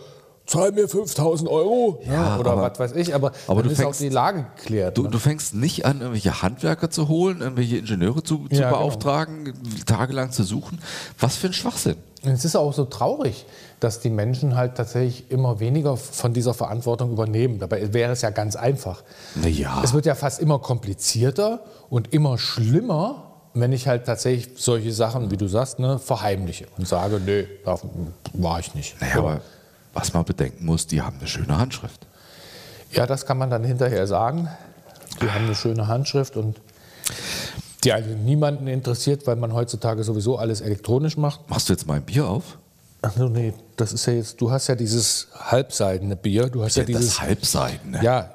zahl 0.48 0.72
mir 0.72 0.88
5000 0.90 1.50
Euro. 1.50 2.02
Ja, 2.06 2.36
ne? 2.36 2.40
Oder 2.40 2.58
was 2.58 2.80
weiß 2.80 2.94
ich. 2.96 3.14
Aber, 3.14 3.32
aber 3.48 3.62
du 3.64 3.70
ist 3.70 3.80
auch 3.80 3.84
fängst- 3.94 4.02
die 4.02 4.10
Lage 4.10 4.46
geklärt. 4.56 4.98
Du, 4.98 5.04
ne? 5.04 5.10
du 5.10 5.20
fängst 5.20 5.54
nicht 5.54 5.86
an, 5.86 6.00
irgendwelche 6.00 6.42
Handwerker 6.42 6.90
zu 6.90 7.08
holen, 7.08 7.42
irgendwelche 7.42 7.78
Ingenieure 7.78 8.24
zu, 8.24 8.48
zu 8.48 8.56
Ja, 8.56 8.70
genau. 8.70 8.80
beauftragen, 8.82 9.54
tagelang 9.86 10.32
zu 10.32 10.44
suchen. 10.44 10.80
Was 11.20 11.36
für 11.36 11.48
ein 11.48 11.54
Schwachsinn. 11.54 11.98
Es 12.24 12.44
ist 12.46 12.56
auch 12.56 12.74
so 12.74 12.86
traurig, 12.86 13.46
dass 13.80 14.00
die 14.00 14.10
Menschen 14.10 14.56
halt 14.56 14.76
tatsächlich 14.76 15.30
immer 15.32 15.60
weniger 15.60 15.96
von 15.98 16.34
dieser 16.34 16.54
Verantwortung 16.56 17.12
übernehmen. 17.12 17.60
Dabei 17.60 17.94
wäre 17.94 18.12
es 18.14 18.22
ja 18.22 18.32
ganz 18.32 18.56
einfach. 18.56 19.04
Naja. 19.36 19.82
Es 19.84 19.94
wird 19.94 20.06
ja 20.08 20.16
fast 20.16 20.40
immer 20.40 20.58
komplizierter 20.60 21.60
und 21.90 22.14
immer 22.14 22.38
schlimmer, 22.38 23.24
wenn 23.54 23.72
ich 23.72 23.88
halt 23.88 24.06
tatsächlich 24.06 24.50
solche 24.62 24.92
Sachen, 24.94 25.30
wie 25.32 25.38
du 25.38 25.48
sagst, 25.48 25.80
ne, 25.80 26.00
verheimliche 26.00 26.68
und 26.78 26.88
sage, 26.88 27.22
nee, 27.24 27.48
da 27.66 27.78
war 28.34 28.60
ich 28.60 28.74
nicht. 28.76 29.00
Naja, 29.00 29.18
aber 29.20 29.42
was 29.98 30.14
man 30.14 30.24
bedenken 30.26 30.66
muss, 30.66 30.86
die 30.88 31.02
haben 31.02 31.18
eine 31.18 31.28
schöne 31.28 31.58
Handschrift. 31.58 32.06
Ja, 32.92 33.06
das 33.08 33.26
kann 33.26 33.38
man 33.38 33.50
dann 33.50 33.64
hinterher 33.64 34.06
sagen. 34.08 34.48
Die 35.22 35.30
haben 35.32 35.46
eine 35.46 35.56
schöne 35.56 35.88
Handschrift 35.88 36.38
und 36.38 36.62
die 37.84 37.92
also 37.92 38.10
niemanden 38.12 38.68
interessiert, 38.68 39.26
weil 39.28 39.36
man 39.36 39.54
heutzutage 39.54 40.04
sowieso 40.04 40.38
alles 40.38 40.62
elektronisch 40.62 41.18
macht. 41.18 41.50
Machst 41.50 41.70
du 41.70 41.74
jetzt 41.74 41.88
mal 41.88 41.96
ein 41.96 42.04
Bier 42.04 42.28
auf? 42.28 42.58
Ach 43.02 43.12
so, 43.16 43.28
nee, 43.28 43.54
das 43.76 43.94
ist 43.94 44.06
ja 44.06 44.14
jetzt, 44.14 44.40
du 44.42 44.52
hast 44.52 44.68
ja 44.68 44.76
dieses 44.76 45.28
halbseidene 45.36 46.16
Bier, 46.16 46.50
du 46.50 46.64
hast 46.64 46.76
ja, 46.78 46.84
dieses, 46.84 47.08
das 47.16 47.22
Halbseiten. 47.22 47.98
ja, 48.02 48.34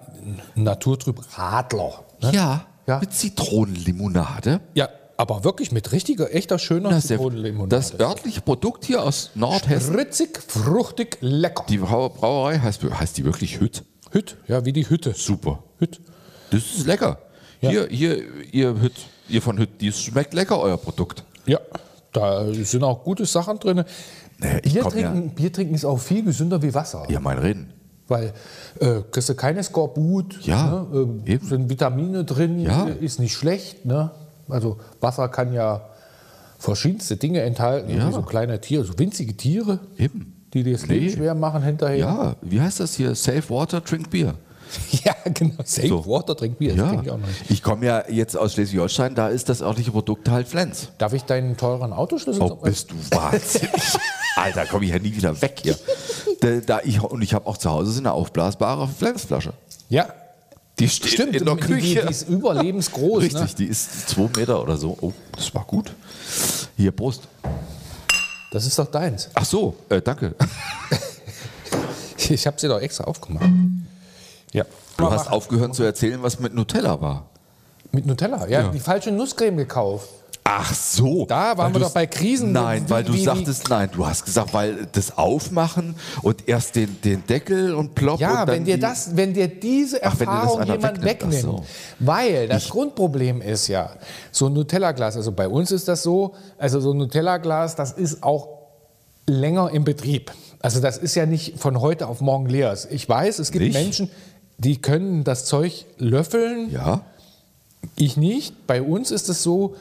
Naturtrüb 0.54 1.20
Radler. 1.36 2.04
Ne? 2.20 2.30
Ja, 2.32 2.64
Ja. 2.86 2.98
mit 2.98 3.12
Zitronenlimonade. 3.12 4.60
Ja, 4.74 4.88
aber 5.22 5.44
wirklich 5.44 5.70
mit 5.70 5.92
richtiger, 5.92 6.34
echter, 6.34 6.58
schöner 6.58 6.90
Das, 6.90 7.06
das 7.06 8.00
örtliche 8.00 8.40
Produkt 8.40 8.84
hier 8.84 9.04
aus 9.04 9.30
Nordhessen. 9.36 9.92
Spritzig, 9.94 10.38
fruchtig, 10.48 11.18
lecker. 11.20 11.64
Die 11.68 11.78
Brau- 11.78 12.08
Brauerei 12.08 12.58
heißt, 12.58 12.82
heißt 12.82 13.16
die 13.18 13.24
wirklich 13.24 13.60
Hütt. 13.60 13.84
Hütt, 14.10 14.36
ja, 14.48 14.64
wie 14.64 14.72
die 14.72 14.88
Hütte. 14.90 15.14
Super. 15.16 15.62
Hütt. 15.78 16.00
Das 16.50 16.60
ist 16.76 16.86
lecker. 16.86 17.18
Ja. 17.60 17.70
Hier, 17.70 17.86
hier, 17.88 18.22
ihr 18.52 18.80
Hütt, 18.80 18.94
ihr 19.28 19.40
von 19.40 19.56
Hütt, 19.58 19.80
die 19.80 19.92
schmeckt 19.92 20.34
lecker, 20.34 20.58
euer 20.60 20.76
Produkt. 20.76 21.22
Ja, 21.46 21.60
da 22.12 22.52
sind 22.52 22.82
auch 22.82 23.04
gute 23.04 23.24
Sachen 23.24 23.58
drin. 23.60 23.84
Ich 24.64 24.72
Bier, 24.74 24.82
komm 24.82 24.98
ja- 24.98 25.10
trinken, 25.12 25.30
Bier 25.36 25.52
trinken 25.52 25.74
ist 25.74 25.84
auch 25.84 26.00
viel 26.00 26.24
gesünder 26.24 26.60
wie 26.62 26.74
Wasser. 26.74 27.06
Ja, 27.08 27.20
mein 27.20 27.38
Reden. 27.38 27.72
Weil 28.08 28.32
äh, 28.80 29.02
kriegst 29.12 29.28
du 29.28 29.34
keine 29.36 29.62
Skorbut, 29.62 30.40
Ja, 30.44 30.84
ne? 30.92 31.20
eben. 31.26 31.46
sind 31.46 31.70
Vitamine 31.70 32.24
drin, 32.24 32.58
Ja. 32.58 32.86
ist 32.86 33.20
nicht 33.20 33.34
schlecht. 33.34 33.86
Ne? 33.86 34.10
Also 34.48 34.78
Wasser 35.00 35.28
kann 35.28 35.52
ja 35.52 35.82
verschiedenste 36.58 37.16
Dinge 37.16 37.40
enthalten, 37.42 37.90
Ja. 37.96 38.10
so 38.12 38.22
kleine 38.22 38.60
Tiere, 38.60 38.84
so 38.84 38.98
winzige 38.98 39.36
Tiere, 39.36 39.80
Eben. 39.98 40.34
die 40.54 40.62
dir 40.62 40.72
das 40.74 40.86
Leben 40.86 41.06
Nee. 41.06 41.12
schwer 41.12 41.34
machen 41.34 41.62
hinterher. 41.62 41.98
Ja, 41.98 42.36
wie 42.42 42.60
heißt 42.60 42.80
das 42.80 42.94
hier? 42.94 43.14
Safe 43.14 43.42
Water, 43.50 43.80
Drink 43.80 44.10
Beer. 44.10 44.34
Ja, 45.04 45.14
genau. 45.34 45.56
Safe 45.64 45.86
So. 45.88 46.06
Water, 46.06 46.34
trink 46.34 46.56
Bier, 46.56 46.74
das 46.74 47.04
Ja. 47.04 47.16
ich. 47.42 47.50
Ich 47.50 47.62
komme 47.62 47.84
ja 47.84 48.04
jetzt 48.08 48.34
aus 48.38 48.54
Schleswig-Holstein, 48.54 49.14
da 49.14 49.28
ist 49.28 49.50
das 49.50 49.60
örtliche 49.60 49.90
Produkt 49.90 50.30
halt 50.30 50.48
Flens. 50.48 50.88
Darf 50.96 51.12
ich 51.12 51.24
deinen 51.24 51.58
teuren 51.58 51.92
Autoschlüssel? 51.92 52.40
Oh, 52.42 52.54
bist 52.56 52.90
du 52.90 52.94
wahnsinnig. 53.14 53.70
Alter, 54.36 54.64
komme 54.64 54.86
ich 54.86 54.92
ja 54.92 54.98
nie 54.98 55.14
wieder 55.14 55.42
weg 55.42 55.58
hier. 55.62 55.76
Da, 56.40 56.60
da 56.64 56.80
ich, 56.84 57.02
und 57.02 57.20
ich 57.20 57.34
habe 57.34 57.46
auch 57.48 57.58
zu 57.58 57.68
Hause 57.70 57.90
so 57.92 57.98
eine 58.00 58.12
aufblasbare 58.12 58.88
Flensflasche. 58.88 59.52
ja, 59.90 60.06
Die 60.78 60.88
steht 60.88 61.12
stimmt. 61.12 61.36
in 61.36 61.44
der 61.44 61.54
die, 61.56 61.60
die, 61.60 61.66
Küche. 61.68 62.02
die 62.06 62.10
ist 62.10 62.28
überlebensgroß. 62.28 63.22
Richtig, 63.22 63.40
Ne? 63.40 63.48
die 63.58 63.66
ist 63.66 64.08
zwei 64.08 64.28
Meter 64.36 64.60
oder 64.62 64.76
so. 64.76 64.96
Oh, 65.00 65.12
das 65.36 65.54
war 65.54 65.64
gut. 65.64 65.92
Hier, 66.76 66.90
Prost. 66.92 67.22
Das 68.50 68.66
ist 68.66 68.78
doch 68.78 68.90
deins. 68.90 69.28
Ach 69.34 69.44
so, 69.44 69.76
äh, 69.88 70.00
danke. 70.00 70.34
Ich 72.30 72.46
habe 72.46 72.58
sie 72.58 72.68
doch 72.68 72.80
extra 72.80 73.04
aufgemacht. 73.04 73.44
Ja. 74.52 74.64
Du 74.96 75.10
hast 75.10 75.30
aufgehört 75.30 75.74
zu 75.74 75.82
erzählen, 75.82 76.22
was 76.22 76.38
mit 76.38 76.54
Nutella 76.54 77.00
war. 77.00 77.26
Mit 77.90 78.06
Nutella, 78.06 78.46
ja, 78.46 78.62
Ja. 78.62 78.68
die 78.70 78.78
falsche 78.80 79.10
Nusscreme 79.10 79.56
gekauft. 79.56 80.08
Ach 80.44 80.74
so. 80.74 81.24
Da 81.26 81.56
waren 81.56 81.72
wir 81.72 81.80
doch 81.80 81.92
bei 81.92 82.06
Krisen. 82.06 82.50
Nein, 82.52 82.84
Wie- 82.86 82.90
weil 82.90 83.04
du 83.04 83.14
wie- 83.14 83.22
sagtest, 83.24 83.68
nein, 83.70 83.88
du 83.92 84.04
hast 84.06 84.24
gesagt, 84.24 84.52
weil 84.52 84.88
das 84.90 85.16
Aufmachen 85.16 85.94
und 86.22 86.48
erst 86.48 86.74
den, 86.74 87.00
den 87.02 87.24
Deckel 87.26 87.74
und 87.74 87.94
plopp 87.94 88.18
Ja, 88.20 88.42
und 88.42 88.48
wenn 88.48 88.64
dir 88.64 88.78
das, 88.78 89.16
wenn 89.16 89.32
dir 89.34 89.46
diese 89.46 90.02
Ach, 90.02 90.14
dir 90.16 90.24
Erfahrung 90.24 90.60
einer 90.60 90.74
jemand 90.74 91.04
wegnimmt, 91.04 91.32
wegnimmt, 91.34 91.42
so. 91.60 91.64
weil 92.00 92.48
das 92.48 92.68
Grundproblem 92.68 93.40
ist 93.40 93.68
ja, 93.68 93.90
so 94.32 94.46
ein 94.46 94.52
Nutella-Glas, 94.54 95.16
also 95.16 95.30
bei 95.30 95.46
uns 95.46 95.70
ist 95.70 95.86
das 95.86 96.02
so, 96.02 96.34
also 96.58 96.80
so 96.80 96.90
ein 96.92 96.98
Nutella-Glas, 96.98 97.76
das 97.76 97.92
ist 97.92 98.22
auch 98.24 98.48
länger 99.28 99.70
im 99.70 99.84
Betrieb. 99.84 100.32
Also 100.60 100.80
das 100.80 100.98
ist 100.98 101.14
ja 101.14 101.24
nicht 101.24 101.58
von 101.60 101.80
heute 101.80 102.08
auf 102.08 102.20
morgen 102.20 102.46
leer. 102.46 102.76
Ich 102.90 103.08
weiß, 103.08 103.38
es 103.38 103.52
gibt 103.52 103.64
Nicht? 103.64 103.74
Menschen, 103.74 104.10
die 104.58 104.82
können 104.82 105.22
das 105.22 105.44
Zeug 105.44 105.86
löffeln, 105.98 106.70
Ja, 106.72 107.02
ich 107.96 108.16
nicht. 108.16 108.66
Bei 108.66 108.82
uns 108.82 109.10
ist 109.12 109.28
es 109.28 109.42
so, 109.42 109.76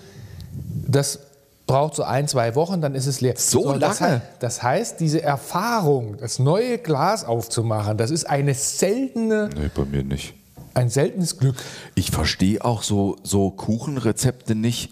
das 0.87 1.19
braucht 1.67 1.95
so 1.95 2.03
ein, 2.03 2.27
zwei 2.27 2.55
Wochen, 2.55 2.81
dann 2.81 2.95
ist 2.95 3.05
es 3.05 3.21
leer. 3.21 3.35
So 3.37 3.73
das, 3.77 3.99
lange? 3.99 4.13
hei- 4.15 4.21
das 4.39 4.61
heißt, 4.61 4.99
diese 4.99 5.21
Erfahrung, 5.21 6.17
das 6.17 6.37
neue 6.39 6.77
Glas 6.77 7.23
aufzumachen, 7.23 7.97
das 7.97 8.11
ist 8.11 8.25
eine 8.29 8.53
seltene, 8.53 9.49
nee, 9.55 9.69
bei 9.73 9.85
mir 9.85 10.03
nicht. 10.03 10.33
ein 10.73 10.89
seltenes 10.89 11.37
Glück. 11.37 11.55
Ich 11.95 12.11
verstehe 12.11 12.63
auch 12.65 12.83
so, 12.83 13.17
so 13.23 13.51
Kuchenrezepte 13.51 14.53
nicht, 14.55 14.91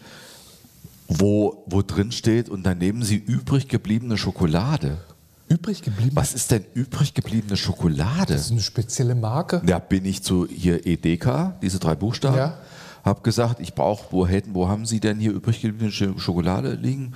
wo, 1.07 1.63
wo 1.65 1.81
drin 1.81 2.11
steht 2.11 2.49
und 2.49 2.63
daneben 2.63 3.03
sie 3.03 3.15
übrig 3.17 3.67
gebliebene 3.67 4.17
Schokolade. 4.17 4.99
Übrig 5.47 5.81
geblieben. 5.81 6.11
Was 6.15 6.33
ist 6.35 6.51
denn 6.51 6.63
übrig 6.75 7.15
gebliebene 7.15 7.57
Schokolade? 7.57 8.33
Das 8.33 8.41
ist 8.45 8.51
eine 8.51 8.61
spezielle 8.61 9.15
Marke. 9.15 9.61
Da 9.65 9.79
bin 9.79 10.05
ich 10.05 10.21
zu 10.21 10.47
hier 10.47 10.85
EDK, 10.85 11.53
diese 11.63 11.79
drei 11.79 11.95
Buchstaben, 11.95 12.37
Ja. 12.37 12.57
Habe 13.03 13.21
gesagt, 13.21 13.59
ich 13.59 13.73
brauche, 13.75 14.05
wo 14.11 14.27
hätten, 14.27 14.53
wo 14.53 14.67
haben 14.67 14.85
Sie 14.85 14.99
denn 14.99 15.19
hier 15.19 15.31
übrig 15.31 15.61
gebliebene 15.61 15.91
Sch- 15.91 16.19
Schokolade 16.19 16.73
liegen? 16.73 17.13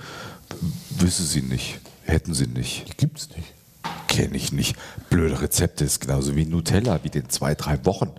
Wissen 0.98 1.26
Sie 1.26 1.42
nicht, 1.42 1.80
hätten 2.04 2.34
Sie 2.34 2.46
nicht, 2.46 2.88
Die 2.88 2.96
gibt 2.96 3.18
es 3.18 3.28
nicht. 3.30 3.52
kenne 4.08 4.36
ich 4.36 4.52
nicht. 4.52 4.76
Blöde 5.10 5.40
Rezepte 5.40 5.84
ist 5.84 6.00
genauso 6.00 6.36
wie 6.36 6.46
Nutella, 6.46 7.00
wie 7.02 7.10
den 7.10 7.28
zwei, 7.28 7.54
drei 7.54 7.84
Wochen. 7.84 8.10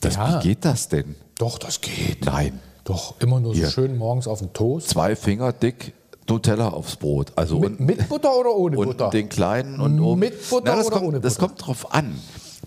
Das, 0.00 0.14
Ja. 0.16 0.38
Wie 0.42 0.48
geht 0.48 0.64
das 0.64 0.88
denn? 0.88 1.14
Doch, 1.38 1.58
das 1.58 1.80
geht. 1.80 2.24
Nein, 2.24 2.60
Doch, 2.84 3.20
immer 3.20 3.38
nur 3.40 3.52
so 3.54 3.60
Hier. 3.60 3.70
schön 3.70 3.96
morgens 3.98 4.26
auf 4.26 4.38
den 4.38 4.52
Toast. 4.52 4.88
zwei 4.88 5.14
Finger 5.14 5.52
dick 5.52 5.92
Nutella 6.28 6.68
aufs 6.70 6.96
Brot. 6.96 7.32
Also 7.36 7.58
Mit, 7.58 7.78
und, 7.78 7.80
mit 7.80 8.08
Butter 8.08 8.34
oder 8.36 8.54
ohne 8.54 8.76
und 8.78 8.86
Butter? 8.86 9.10
den 9.10 9.28
kleinen 9.28 9.80
und 9.80 10.00
oben. 10.00 10.20
Mit 10.20 10.48
Butter 10.50 10.64
Na, 10.66 10.76
das 10.76 10.86
oder 10.86 10.96
kommt, 10.96 11.08
ohne 11.08 11.20
Das 11.20 11.34
Butter? 11.34 11.46
kommt 11.48 11.66
drauf 11.66 11.94
an. 11.94 12.18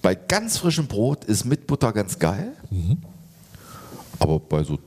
Bei 0.01 0.15
ganz 0.15 0.57
frischem 0.57 0.87
Brot 0.87 1.25
ist 1.25 1.45
mit 1.45 1.67
Butter 1.67 1.91
ganz 1.93 2.17
geil. 2.19 2.53
Mhm. 2.69 2.97
Aber 4.21 4.39
bei 4.39 4.63
so 4.63 4.77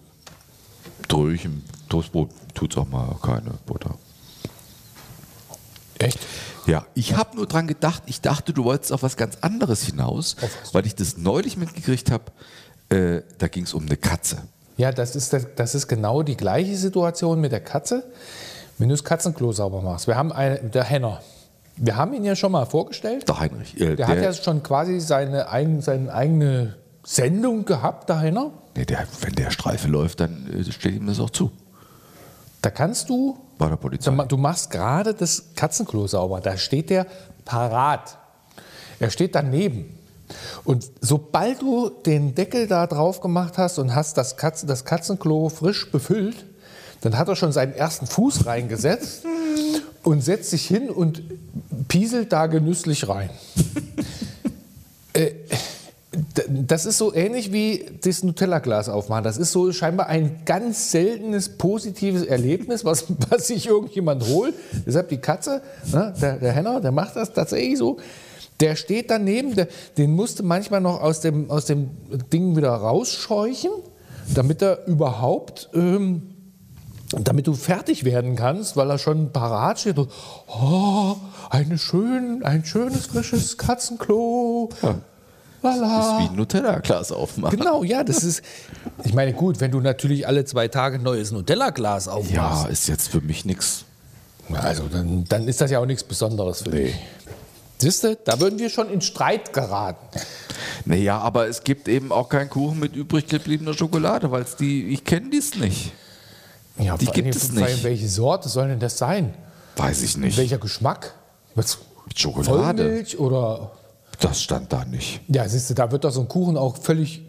dröhlichem 1.09 1.62
Toastbrot 1.88 2.31
tut 2.55 2.73
es 2.73 2.79
auch 2.79 2.88
mal 2.88 3.16
keine 3.20 3.51
Butter. 3.66 3.97
Echt? 5.99 6.20
Ja, 6.66 6.87
ich 6.94 7.16
habe 7.16 7.37
nur 7.37 7.47
dran 7.47 7.66
gedacht, 7.66 8.05
ich 8.07 8.20
dachte, 8.20 8.53
du 8.53 8.64
wolltest 8.64 8.92
auf 8.92 9.03
was 9.03 9.16
ganz 9.16 9.38
anderes 9.40 9.83
hinaus, 9.83 10.37
weil 10.73 10.87
ich 10.87 10.94
das 10.94 11.18
neulich 11.18 11.57
mitgekriegt 11.57 12.11
habe. 12.11 12.25
Äh, 12.90 13.23
da 13.38 13.49
ging 13.49 13.64
es 13.64 13.75
um 13.75 13.85
eine 13.87 13.97
Katze. 13.97 14.38
Ja, 14.77 14.92
das 14.92 15.16
ist, 15.16 15.33
das, 15.33 15.47
das 15.57 15.75
ist 15.75 15.88
genau 15.88 16.23
die 16.23 16.37
gleiche 16.37 16.77
Situation 16.77 17.40
mit 17.40 17.51
der 17.53 17.61
Katze, 17.61 18.05
wenn 18.79 18.88
du 18.88 18.94
das 18.94 19.05
Katzenklo 19.05 19.53
sauber 19.53 19.83
machst. 19.83 20.07
Wir 20.07 20.16
haben 20.16 20.33
einen, 20.33 20.70
der 20.70 20.85
Henner. 20.85 21.20
Wir 21.77 21.97
haben 21.97 22.14
ihn 22.14 22.25
ja 22.25 22.37
schon 22.37 22.53
mal 22.53 22.66
vorgestellt. 22.66 23.29
Der 23.29 23.40
Heinrich. 23.40 23.81
Äh, 23.81 23.97
Der, 23.97 24.07
hat 24.07 24.23
ja 24.23 24.33
schon 24.33 24.62
quasi 24.62 25.01
seine, 25.01 25.49
eigen, 25.49 25.81
seine 25.83 26.12
eigene 26.14 26.77
Sendung 27.03 27.64
gehabt, 27.64 28.09
der 28.09 28.20
Henner. 28.20 28.53
Nee, 28.76 28.84
der, 28.84 29.06
wenn 29.20 29.34
der 29.34 29.50
Streife 29.50 29.88
läuft, 29.88 30.20
dann 30.20 30.46
äh, 30.52 30.70
steht 30.72 30.94
ihm 30.94 31.06
das 31.06 31.20
auch 31.20 31.30
zu. 31.30 31.50
Da 32.62 32.70
kannst 32.70 33.08
du, 33.10 33.37
Bei 33.58 33.68
der 33.68 33.76
Polizei. 33.76 34.10
du 34.10 34.16
ma- 34.16 34.24
du 34.24 34.37
machst 34.37 34.70
gerade 34.70 35.12
das 35.14 35.44
Katzenklo 35.54 36.06
sauber. 36.06 36.40
Da 36.40 36.56
steht 36.56 36.90
der 36.90 37.06
parat. 37.44 38.16
Er 39.00 39.10
steht 39.10 39.34
daneben. 39.34 39.98
Und 40.64 40.90
sobald 41.02 41.60
du 41.60 41.90
den 41.90 42.34
Deckel 42.34 42.66
da 42.66 42.87
drauf 42.87 43.20
gemacht 43.20 43.58
hast 43.58 43.78
und 43.78 43.94
hast 43.94 44.16
das, 44.16 44.37
Katze, 44.38 44.66
das 44.66 44.84
Katzenklo 44.87 45.50
frisch 45.50 45.90
befüllt, 45.92 46.46
dann 47.02 47.18
hat 47.18 47.28
er 47.28 47.37
schon 47.37 47.52
seinen 47.52 47.74
ersten 47.74 48.06
Fuß 48.06 48.46
reingesetzt 48.46 49.24
und 50.02 50.22
setzt 50.22 50.48
sich 50.50 50.66
hin 50.66 50.88
und 50.88 51.22
pieselt 51.88 52.32
da 52.32 52.46
genüsslich 52.46 53.08
rein. 53.08 53.30
Äh, 55.16 55.30
Das 56.49 56.85
ist 56.85 56.99
so 56.99 57.14
ähnlich 57.14 57.53
wie 57.53 57.87
das 58.03 58.25
Nutella-Glas 58.25 58.88
aufmachen. 58.88 59.23
Das 59.23 59.37
ist 59.37 59.53
so 59.53 59.70
scheinbar 59.70 60.09
ein 60.09 60.40
ganz 60.44 60.90
seltenes 60.90 61.49
positives 61.49 62.25
Erlebnis, 62.25 62.85
was, 62.85 63.05
was 63.31 63.47
sich 63.47 63.66
irgendjemand 63.66 64.27
holt. 64.27 64.55
Deshalb 64.85 65.11
die 65.11 65.18
Katze, 65.18 65.62
ne, 65.92 66.12
der, 66.20 66.38
der 66.38 66.53
Henner, 66.53 66.81
der 66.81 66.90
macht 66.90 67.14
das 67.14 67.33
tatsächlich 67.33 67.79
so. 67.79 67.99
Der 68.61 68.75
steht 68.75 69.11
daneben, 69.11 69.55
der, 69.55 69.68
den 69.97 70.12
musste 70.12 70.42
manchmal 70.42 70.81
noch 70.81 71.01
aus 71.01 71.20
dem, 71.20 71.51
aus 71.51 71.66
dem 71.66 71.90
Ding 72.33 72.57
wieder 72.57 72.70
rausscheuchen, 72.70 73.70
damit 74.35 74.61
er 74.62 74.87
überhaupt, 74.87 75.70
ähm, 75.75 76.35
damit 77.11 77.47
du 77.47 77.55
fertig 77.55 78.05
werden 78.05 78.35
kannst, 78.35 78.77
weil 78.77 78.90
er 78.90 78.99
schon 78.99 79.31
parat 79.33 79.81
steht. 79.81 79.99
Und, 79.99 80.11
oh, 80.49 81.16
eine 81.51 81.79
schön, 81.79 82.42
ein 82.42 82.64
schönes, 82.64 83.07
frisches 83.07 83.57
Katzenklo. 83.57 84.70
Lala. 85.64 85.96
Das 85.98 86.07
ist 86.07 86.18
wie 86.20 86.31
ein 86.31 86.37
Nutella-Glas 86.37 87.11
aufmachen. 87.12 87.59
Genau, 87.59 87.83
ja, 87.83 88.05
das 88.05 88.22
ist. 88.22 88.42
Ich 89.05 89.14
meine, 89.14 89.33
gut, 89.33 89.61
wenn 89.61 89.70
du 89.70 89.81
natürlich 89.81 90.27
alle 90.29 90.44
zwei 90.44 90.68
Tage 90.68 90.96
ein 90.98 91.03
neues 91.03 91.33
Nutella-Glas 91.33 92.07
aufmachst, 92.09 92.33
Ja, 92.33 92.66
ist 92.66 92.87
jetzt 92.88 93.09
für 93.09 93.20
mich 93.20 93.44
nichts. 93.44 93.85
also 94.53 94.85
dann, 94.88 95.24
dann 95.24 95.48
ist 95.48 95.61
das 95.61 95.70
ja 95.70 95.81
auch 95.81 95.87
nichts 95.87 96.05
Besonderes 96.05 96.62
für 96.62 96.70
dich. 96.70 96.94
Siehst 97.79 98.05
du, 98.05 98.16
da 98.24 98.38
würden 98.40 98.59
wir 98.59 98.70
schon 98.70 98.88
in 98.88 99.00
Streit 99.00 99.53
geraten. 99.53 99.98
Naja, 100.85 101.18
aber 101.18 101.48
es 101.48 101.64
gibt 101.64 101.88
eben 101.88 102.12
auch 102.12 102.29
keinen 102.29 102.48
Kuchen 102.48 102.79
mit 102.79 102.94
übrig 102.94 103.27
gebliebener 103.27 103.74
Schokolade, 103.74 104.31
weil 104.31 104.42
es 104.42 104.55
die, 104.57 104.85
ich 104.88 105.05
kenne 105.05 105.31
dies 105.31 105.57
nicht. 105.57 105.92
Ja, 106.79 106.96
Die 106.96 107.07
gibt 107.07 107.35
es 107.35 107.53
nicht. 107.53 107.83
Welche 107.85 108.09
Sorte 108.09 108.48
soll 108.48 108.68
denn 108.68 108.81
das 108.81 108.98
sein? 108.98 109.35
Weiß 109.77 110.03
ich 110.03 110.16
nicht. 110.16 110.37
Welcher 110.37 110.59
Geschmack? 110.59 111.14
Was? 111.55 111.79
Mit 112.07 112.18
Schokolade? 112.18 112.83
Vollmilch 112.85 113.18
oder. 113.18 113.70
Das 114.20 114.42
stand 114.42 114.72
da 114.72 114.85
nicht. 114.85 115.20
Ja, 115.29 115.48
siehst 115.48 115.70
du, 115.70 115.74
da 115.74 115.90
wird 115.90 116.05
doch 116.05 116.11
so 116.11 116.20
ein 116.20 116.29
Kuchen 116.29 116.57
auch 116.57 116.77
völlig 116.77 117.22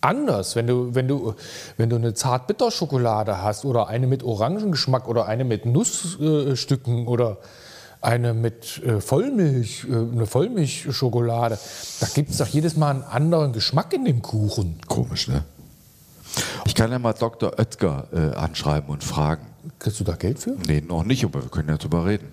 anders. 0.00 0.56
Wenn 0.56 0.66
du, 0.66 0.94
wenn 0.94 1.08
du, 1.08 1.34
wenn 1.76 1.90
du 1.90 1.96
eine 1.96 2.14
Zartbitterschokolade 2.14 3.42
hast 3.42 3.64
oder 3.64 3.88
eine 3.88 4.06
mit 4.06 4.22
Orangengeschmack 4.22 5.08
oder 5.08 5.26
eine 5.26 5.44
mit 5.44 5.64
Nussstücken 5.66 7.06
oder 7.06 7.38
eine 8.00 8.34
mit 8.34 8.82
äh, 8.84 9.00
Vollmilch, 9.00 9.86
äh, 9.88 9.94
eine 9.94 10.26
Vollmilchschokolade, 10.26 11.58
da 12.00 12.06
gibt 12.12 12.30
es 12.30 12.38
doch 12.38 12.48
jedes 12.48 12.76
Mal 12.76 12.90
einen 12.90 13.02
anderen 13.04 13.52
Geschmack 13.52 13.92
in 13.92 14.04
dem 14.04 14.22
Kuchen. 14.22 14.80
Komisch, 14.88 15.28
ne? 15.28 15.44
Ich 16.64 16.74
kann 16.74 16.90
ja 16.90 16.98
mal 16.98 17.12
Dr. 17.12 17.58
Oetker 17.58 18.08
äh, 18.12 18.36
anschreiben 18.36 18.88
und 18.88 19.04
fragen. 19.04 19.46
Kriegst 19.78 20.00
du 20.00 20.04
da 20.04 20.16
Geld 20.16 20.38
für? 20.38 20.56
Nee, 20.66 20.80
noch 20.80 21.04
nicht, 21.04 21.24
aber 21.24 21.42
wir 21.42 21.50
können 21.50 21.68
ja 21.68 21.76
drüber 21.76 22.06
reden. 22.06 22.26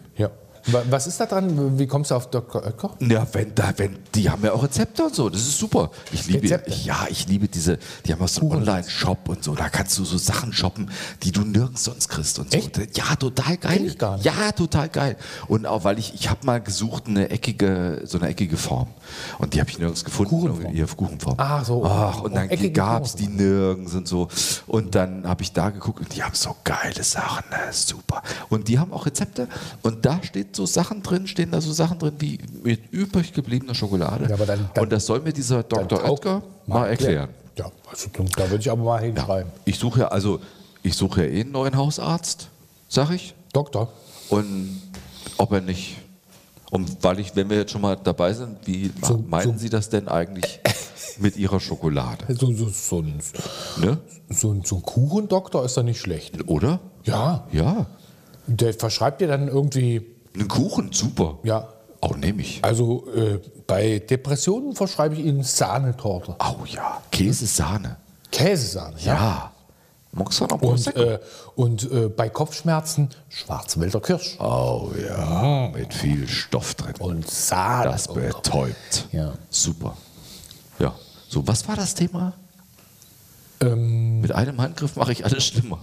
Ja. 0.72 0.74
Wa- 0.74 0.84
Was 0.90 1.08
ist 1.08 1.20
da 1.20 1.26
dran? 1.26 1.78
Wie 1.80 1.88
kommst 1.88 2.12
du 2.12 2.16
auf 2.16 2.30
Dr. 2.30 2.64
Oetker? 2.66 2.92
Ja, 3.00 3.26
wenn 3.34 3.54
da, 3.56 3.74
wenn, 3.78 3.98
die 4.16 4.30
haben 4.30 4.44
ja 4.44 4.54
auch 4.54 4.64
Rezepte 4.64 5.04
und 5.06 5.16
so, 5.16 5.30
das 5.30 5.42
ist 5.42 5.58
super. 5.58 5.92
Ich 6.12 6.28
liebe, 6.28 6.44
Rezepte? 6.44 6.74
ja, 6.84 7.08
ich 7.10 7.28
liebe 7.28 7.48
diese, 7.48 7.78
die 8.06 8.14
haben 8.14 8.22
auch 8.22 8.28
so 8.28 8.42
einen 8.42 8.52
Online-Shop 8.62 9.30
und 9.30 9.44
so, 9.44 9.56
da 9.56 9.70
kannst 9.70 9.98
du 9.98 10.06
so 10.06 10.18
Sachen 10.18 10.54
shoppen, 10.54 10.90
die 11.24 11.32
du 11.32 11.42
nirgends 11.42 11.84
sonst 11.84 12.10
kriegst 12.10 12.40
und 12.40 12.52
so. 12.52 12.58
Echt? 12.58 12.98
Ja, 12.98 13.16
total 13.16 13.58
geil. 13.58 13.86
Ich 13.86 13.98
gar 13.98 14.16
nicht. 14.16 14.26
Ja, 14.26 14.52
total 14.52 14.90
geil. 14.90 15.18
Und 15.48 15.66
auch, 15.66 15.84
weil 15.84 16.00
ich, 16.00 16.14
ich 16.14 16.30
habe 16.30 16.46
mal 16.46 16.62
gesucht, 16.62 17.08
eine 17.08 17.30
eckige, 17.30 18.02
so 18.06 18.18
eine 18.20 18.28
eckige 18.30 18.58
Form. 18.58 18.88
Und 19.40 19.54
die 19.54 19.60
habe 19.60 19.70
ich 19.70 19.80
nirgends 19.80 20.04
gefunden. 20.04 20.30
Kuchenform. 20.30 20.74
Hier, 20.74 20.88
Kuchenform. 20.88 21.36
Ah, 21.38 21.64
so. 21.64 21.86
Ach, 21.86 22.22
und 22.22 22.36
dann 22.36 22.50
gab 22.74 23.06
es 23.06 23.16
die 23.16 23.28
nirgends 23.28 23.94
und 23.94 24.08
so. 24.08 24.28
Und 24.68 24.96
dann 24.96 25.28
habe 25.28 25.42
ich 25.44 25.52
da 25.54 25.70
geguckt 25.70 26.00
und 26.02 26.16
die 26.16 26.24
haben 26.24 26.36
so 26.36 26.56
geile 26.64 27.04
Sachen, 27.04 27.46
ne? 27.50 27.58
super. 27.72 28.22
Und 28.50 28.68
die 28.68 28.78
haben 28.80 28.92
auch 28.94 29.06
Rezepte 29.06 29.48
und 29.82 30.06
da 30.06 30.20
steht 30.24 30.56
so 30.60 30.66
Sachen 30.66 31.02
drin, 31.02 31.26
stehen 31.26 31.52
da 31.52 31.62
so 31.62 31.72
Sachen 31.72 32.00
drin 32.00 32.16
wie 32.20 32.38
mit 32.64 32.92
übrig 32.92 33.32
gebliebener 33.32 33.74
Schokolade. 33.74 34.28
Ja, 34.30 34.36
dann- 34.36 34.70
dann- 34.74 34.84
und 34.84 34.92
das 34.92 35.06
soll 35.06 35.22
mir 35.22 35.32
dieser 35.32 35.64
Dr. 35.64 36.04
Oetker 36.10 36.42
mal 36.68 36.88
erklären. 36.88 37.30
Ja, 37.58 37.72
also, 37.90 38.10
da 38.36 38.50
würde 38.50 38.62
ich 38.62 38.70
aber 38.70 38.84
mal 38.84 39.00
Ja. 39.00 39.06
hinschreiben. 39.08 39.52
Ich 39.64 39.80
suche 39.80 40.02
ja, 40.02 40.08
also 40.10 40.40
ich 40.84 40.96
suche 40.96 41.26
ja 41.26 41.32
eh 41.32 41.42
einen 41.42 41.52
neuen 41.54 41.78
Hausarzt, 41.78 42.50
sag 42.90 43.12
ich. 43.12 43.36
Doktor. 43.54 43.88
Und 44.30 44.82
ob 45.38 45.54
er 45.54 45.62
nicht. 45.62 45.96
Und 46.72 47.04
weil 47.04 47.20
ich, 47.20 47.36
wenn 47.38 47.50
wir 47.50 47.58
jetzt 47.58 47.72
schon 47.72 47.82
mal 47.82 47.96
dabei 47.96 48.34
sind, 48.34 48.58
wie 48.66 48.92
So- 49.02 49.24
meinen 49.28 49.54
so- 49.54 49.58
Sie 49.60 49.70
das 49.70 49.88
denn 49.90 50.08
eigentlich 50.10 50.60
mit 51.20 51.38
Ihrer 51.38 51.60
Schokolade? 51.62 52.26
So, 52.36 52.52
so, 52.54 52.68
so, 52.70 53.00
ein, 53.00 53.20
Ne? 53.78 53.98
so, 54.30 54.52
ein, 54.52 54.64
so 54.66 54.76
ein 54.76 54.82
Kuchendoktor 54.82 55.64
ist 55.66 55.78
doch 55.78 55.84
nicht 55.84 56.00
schlecht. 56.02 56.48
Oder? 56.50 56.80
Ja, 57.06 57.48
Ja. 57.54 57.86
der 58.46 58.74
verschreibt 58.74 59.22
dir 59.22 59.28
dann 59.28 59.48
irgendwie, 59.48 60.06
Einen 60.36 60.48
Kuchen, 60.48 60.92
super. 60.92 61.40
ja, 61.44 61.68
Auch 62.02 62.16
nehme 62.16 62.42
ich. 62.42 62.64
also 62.64 63.08
äh, 63.14 63.40
bei 63.68 64.00
Depressionen 64.00 64.76
verschreibe 64.76 65.16
ich 65.16 65.26
ihnen 65.26 65.44
Sahnetorte. 65.44 66.36
Oh 66.40 66.64
ja. 66.66 67.02
Käse, 67.12 67.46
Sahne. 67.46 67.98
Käsesahne, 68.32 68.96
ja. 69.00 69.14
Ja. 69.14 69.52
Magst 70.12 70.40
du 70.40 70.46
noch 70.46 70.60
Und, 70.62 70.96
äh, 70.96 71.20
und 71.56 71.92
äh, 71.92 72.10
bei 72.10 72.30
Kopfschmerzen 72.30 73.10
Schwarzwälder 73.30 74.00
Kirsch. 74.02 74.38
oh 74.40 74.90
ja, 75.08 75.70
mit 75.74 75.94
viel 75.94 76.28
Stoff 76.28 76.74
drin. 76.76 76.96
Und 77.00 77.30
Sahne. 77.30 77.92
Das 77.92 78.08
betäubt. 78.08 79.08
Ja. 79.12 79.34
Super. 79.52 79.96
Ja. 80.80 80.96
So, 81.28 81.48
was 81.48 81.68
war 81.68 81.76
das 81.76 81.94
Thema? 81.94 82.34
Ähm, 83.62 84.22
Mit 84.22 84.32
einem 84.32 84.60
Handgriff 84.62 84.96
mache 84.96 85.12
ich 85.12 85.26
alles 85.26 85.46
schlimmer. 85.46 85.80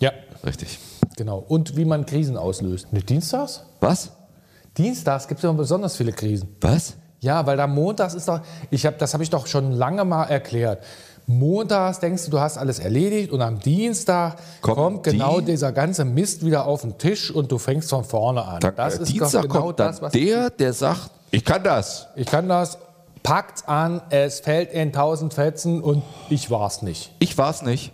ja, 0.00 0.10
Richtig. 0.44 0.78
Genau. 1.16 1.38
Und 1.38 1.76
wie 1.76 1.84
man 1.84 2.06
Krisen 2.06 2.36
auslöst. 2.36 2.92
Nicht 2.92 3.08
dienstags? 3.08 3.64
Was? 3.80 4.10
Dienstags 4.78 5.28
gibt 5.28 5.38
es 5.38 5.44
ja 5.44 5.52
besonders 5.52 5.96
viele 5.96 6.12
Krisen. 6.12 6.56
Was? 6.60 6.94
Ja, 7.20 7.46
weil 7.46 7.56
da 7.56 7.66
montags 7.66 8.14
ist 8.14 8.26
doch, 8.28 8.40
ich 8.70 8.84
hab, 8.86 8.98
das 8.98 9.12
habe 9.12 9.22
ich 9.22 9.30
doch 9.30 9.46
schon 9.46 9.72
lange 9.72 10.04
mal 10.04 10.24
erklärt. 10.24 10.82
Montags 11.26 12.00
denkst 12.00 12.24
du, 12.24 12.30
du 12.32 12.40
hast 12.40 12.58
alles 12.58 12.78
erledigt 12.80 13.30
und 13.30 13.42
am 13.42 13.60
Dienstag 13.60 14.36
Kommt 14.60 14.76
kommt, 14.76 15.02
genau 15.04 15.38
die- 15.40 15.46
dieser 15.52 15.70
ganze 15.72 16.04
Mist 16.04 16.44
wieder 16.44 16.66
auf 16.66 16.80
den 16.82 16.98
Tisch 16.98 17.30
und 17.30 17.52
du 17.52 17.58
fängst 17.58 17.90
von 17.90 18.02
vorne 18.04 18.44
an. 18.44 18.60
Dann, 18.60 18.74
das 18.74 18.98
ist 18.98 19.12
Dienstag 19.12 19.42
doch 19.42 19.48
genau 19.48 19.64
kommt 19.66 19.80
das, 19.80 20.02
was 20.02 20.12
der, 20.12 20.50
der 20.50 20.72
sagt, 20.72 21.10
ich 21.30 21.44
kann 21.44 21.62
das. 21.62 22.08
ich 22.16 22.26
kann 22.26 22.48
das, 22.48 22.76
packt's 23.22 23.68
an, 23.68 24.02
es 24.10 24.40
fällt 24.40 24.72
in 24.72 24.92
tausend 24.92 25.32
Fetzen 25.34 25.80
und 25.80 26.02
ich 26.28 26.50
war's 26.50 26.82
nicht. 26.82 27.12
Ich 27.20 27.38
war's 27.38 27.62
nicht. 27.62 27.90